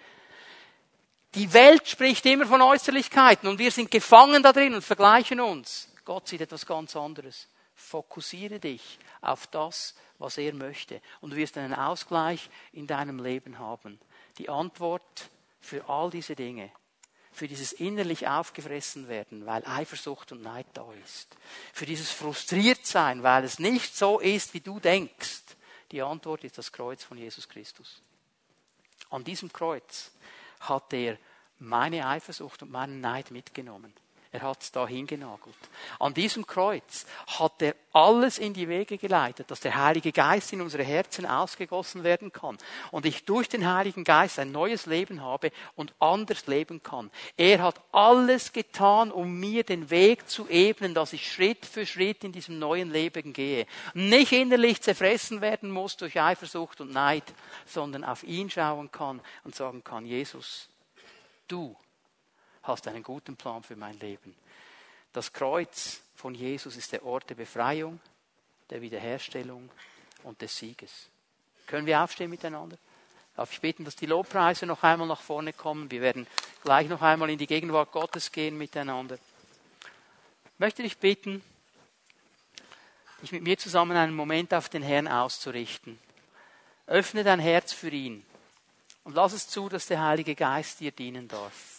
[1.34, 5.88] Die Welt spricht immer von Äußerlichkeiten und wir sind gefangen da drin und vergleichen uns.
[6.04, 7.48] Gott sieht etwas ganz anderes.
[7.74, 11.00] Fokussiere dich auf das, was er möchte.
[11.20, 13.98] Und du wirst einen Ausgleich in deinem Leben haben.
[14.38, 15.28] Die Antwort
[15.60, 16.70] für all diese Dinge,
[17.34, 21.36] für dieses innerlich aufgefressen werden, weil Eifersucht und Neid da ist,
[21.72, 25.42] für dieses frustriert sein, weil es nicht so ist, wie du denkst,
[25.90, 28.00] die Antwort ist das Kreuz von Jesus Christus.
[29.10, 30.12] An diesem Kreuz
[30.60, 31.18] hat er
[31.58, 33.92] meine Eifersucht und meinen Neid mitgenommen.
[34.34, 35.54] Er hat es da hingenagelt.
[36.00, 37.06] An diesem Kreuz
[37.38, 42.02] hat er alles in die Wege geleitet, dass der Heilige Geist in unsere Herzen ausgegossen
[42.02, 42.58] werden kann
[42.90, 47.12] und ich durch den Heiligen Geist ein neues Leben habe und anders leben kann.
[47.36, 52.24] Er hat alles getan, um mir den Weg zu ebnen, dass ich Schritt für Schritt
[52.24, 53.68] in diesem neuen Leben gehe.
[53.92, 57.22] Nicht innerlich zerfressen werden muss durch Eifersucht und Neid,
[57.66, 60.68] sondern auf ihn schauen kann und sagen kann, Jesus,
[61.46, 61.76] du
[62.64, 64.34] hast einen guten Plan für mein Leben.
[65.12, 68.00] Das Kreuz von Jesus ist der Ort der Befreiung,
[68.70, 69.70] der Wiederherstellung
[70.24, 71.08] und des Sieges.
[71.66, 72.76] Können wir aufstehen miteinander?
[73.36, 75.90] Darf ich bitten, dass die Lobpreise noch einmal nach vorne kommen?
[75.90, 76.26] Wir werden
[76.62, 79.16] gleich noch einmal in die Gegenwart Gottes gehen miteinander.
[79.16, 81.42] Ich möchte dich bitten,
[83.22, 85.98] dich mit mir zusammen einen Moment auf den Herrn auszurichten.
[86.86, 88.24] Öffne dein Herz für ihn
[89.02, 91.73] und lass es zu, dass der Heilige Geist dir dienen darf.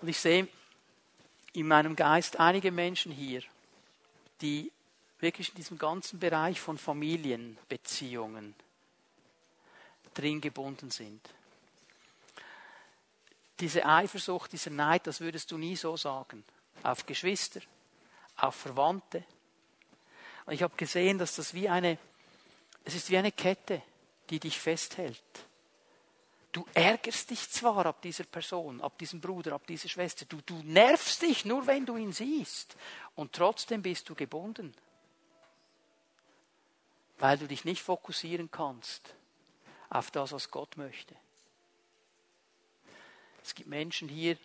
[0.00, 0.48] Und ich sehe
[1.52, 3.42] in meinem Geist einige Menschen hier,
[4.40, 4.72] die
[5.18, 8.54] wirklich in diesem ganzen Bereich von Familienbeziehungen
[10.14, 11.20] drin gebunden sind.
[13.60, 16.44] Diese Eifersucht, dieser Neid, das würdest du nie so sagen.
[16.82, 17.60] Auf Geschwister,
[18.36, 19.22] auf Verwandte.
[20.46, 21.98] Und ich habe gesehen, dass das wie eine,
[22.84, 23.82] es ist wie eine Kette,
[24.30, 25.20] die dich festhält.
[26.52, 30.24] Du ärgerst dich zwar ab dieser Person, ab diesem Bruder, ab dieser Schwester.
[30.24, 32.76] Du, du nervst dich nur, wenn du ihn siehst.
[33.14, 34.74] Und trotzdem bist du gebunden.
[37.18, 39.14] Weil du dich nicht fokussieren kannst
[39.90, 41.14] auf das, was Gott möchte.
[43.44, 44.36] Es gibt Menschen hier,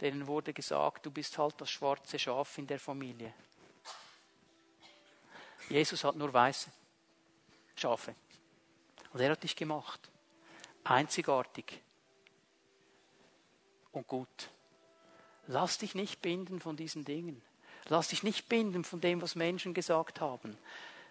[0.00, 3.34] denen wurde gesagt, du bist halt das schwarze Schaf in der Familie.
[5.68, 6.70] Jesus hat nur weiße
[7.76, 8.14] Schafe.
[9.12, 10.10] Und er hat dich gemacht
[10.84, 11.80] einzigartig
[13.92, 14.50] und gut.
[15.46, 17.42] Lass dich nicht binden von diesen Dingen.
[17.88, 20.56] Lass dich nicht binden von dem, was Menschen gesagt haben.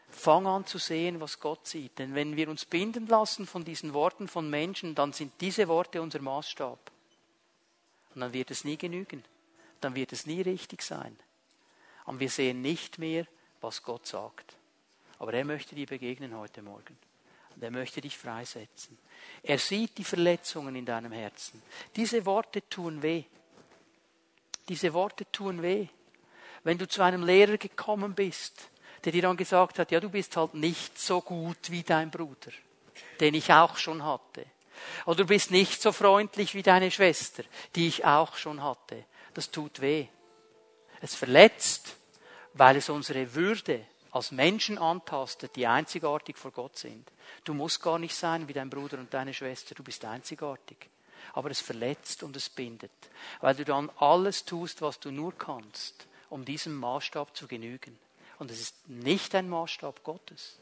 [0.10, 2.00] Fang an zu sehen, was Gott sieht.
[2.00, 6.02] Denn wenn wir uns binden lassen von diesen Worten von Menschen, dann sind diese Worte
[6.02, 6.92] unser Maßstab.
[8.16, 9.24] Und dann wird es nie genügen.
[9.82, 11.18] Dann wird es nie richtig sein.
[12.06, 13.28] Und wir sehen nicht mehr,
[13.62, 14.56] was Gott sagt.
[15.20, 16.98] Aber er möchte dir begegnen heute Morgen.
[17.60, 18.98] Und er möchte dich freisetzen.
[19.44, 21.62] Er sieht die Verletzungen in deinem Herzen.
[21.94, 23.26] Diese Worte tun weh.
[24.70, 25.88] Diese Worte tun weh.
[26.64, 28.70] Wenn du zu einem Lehrer gekommen bist,
[29.04, 32.52] der dir dann gesagt hat, ja, du bist halt nicht so gut wie dein Bruder,
[33.20, 34.46] den ich auch schon hatte.
[35.06, 37.44] Oder du bist nicht so freundlich wie deine Schwester,
[37.76, 39.04] die ich auch schon hatte.
[39.34, 40.08] Das tut weh.
[41.02, 41.98] Es verletzt,
[42.54, 47.12] weil es unsere Würde als Menschen antastet, die einzigartig vor Gott sind.
[47.44, 50.90] Du musst gar nicht sein wie dein Bruder und deine Schwester, du bist einzigartig.
[51.34, 52.92] Aber es verletzt und es bindet,
[53.42, 57.98] weil du dann alles tust, was du nur kannst, um diesem Maßstab zu genügen.
[58.40, 60.58] Und es ist nicht ein Maßstab Gottes.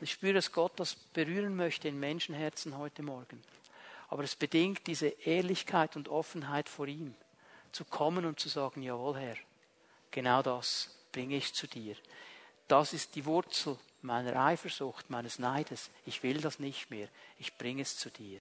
[0.00, 3.42] Ich spüre, dass Gott das berühren möchte in Menschenherzen heute Morgen.
[4.08, 7.14] Aber es bedingt diese Ehrlichkeit und Offenheit vor ihm,
[7.72, 9.36] zu kommen und zu sagen, jawohl Herr,
[10.10, 11.96] genau das bringe ich zu dir.
[12.68, 15.90] Das ist die Wurzel meiner Eifersucht, meines Neides.
[16.06, 17.08] Ich will das nicht mehr.
[17.38, 18.32] Ich bringe es zu dir.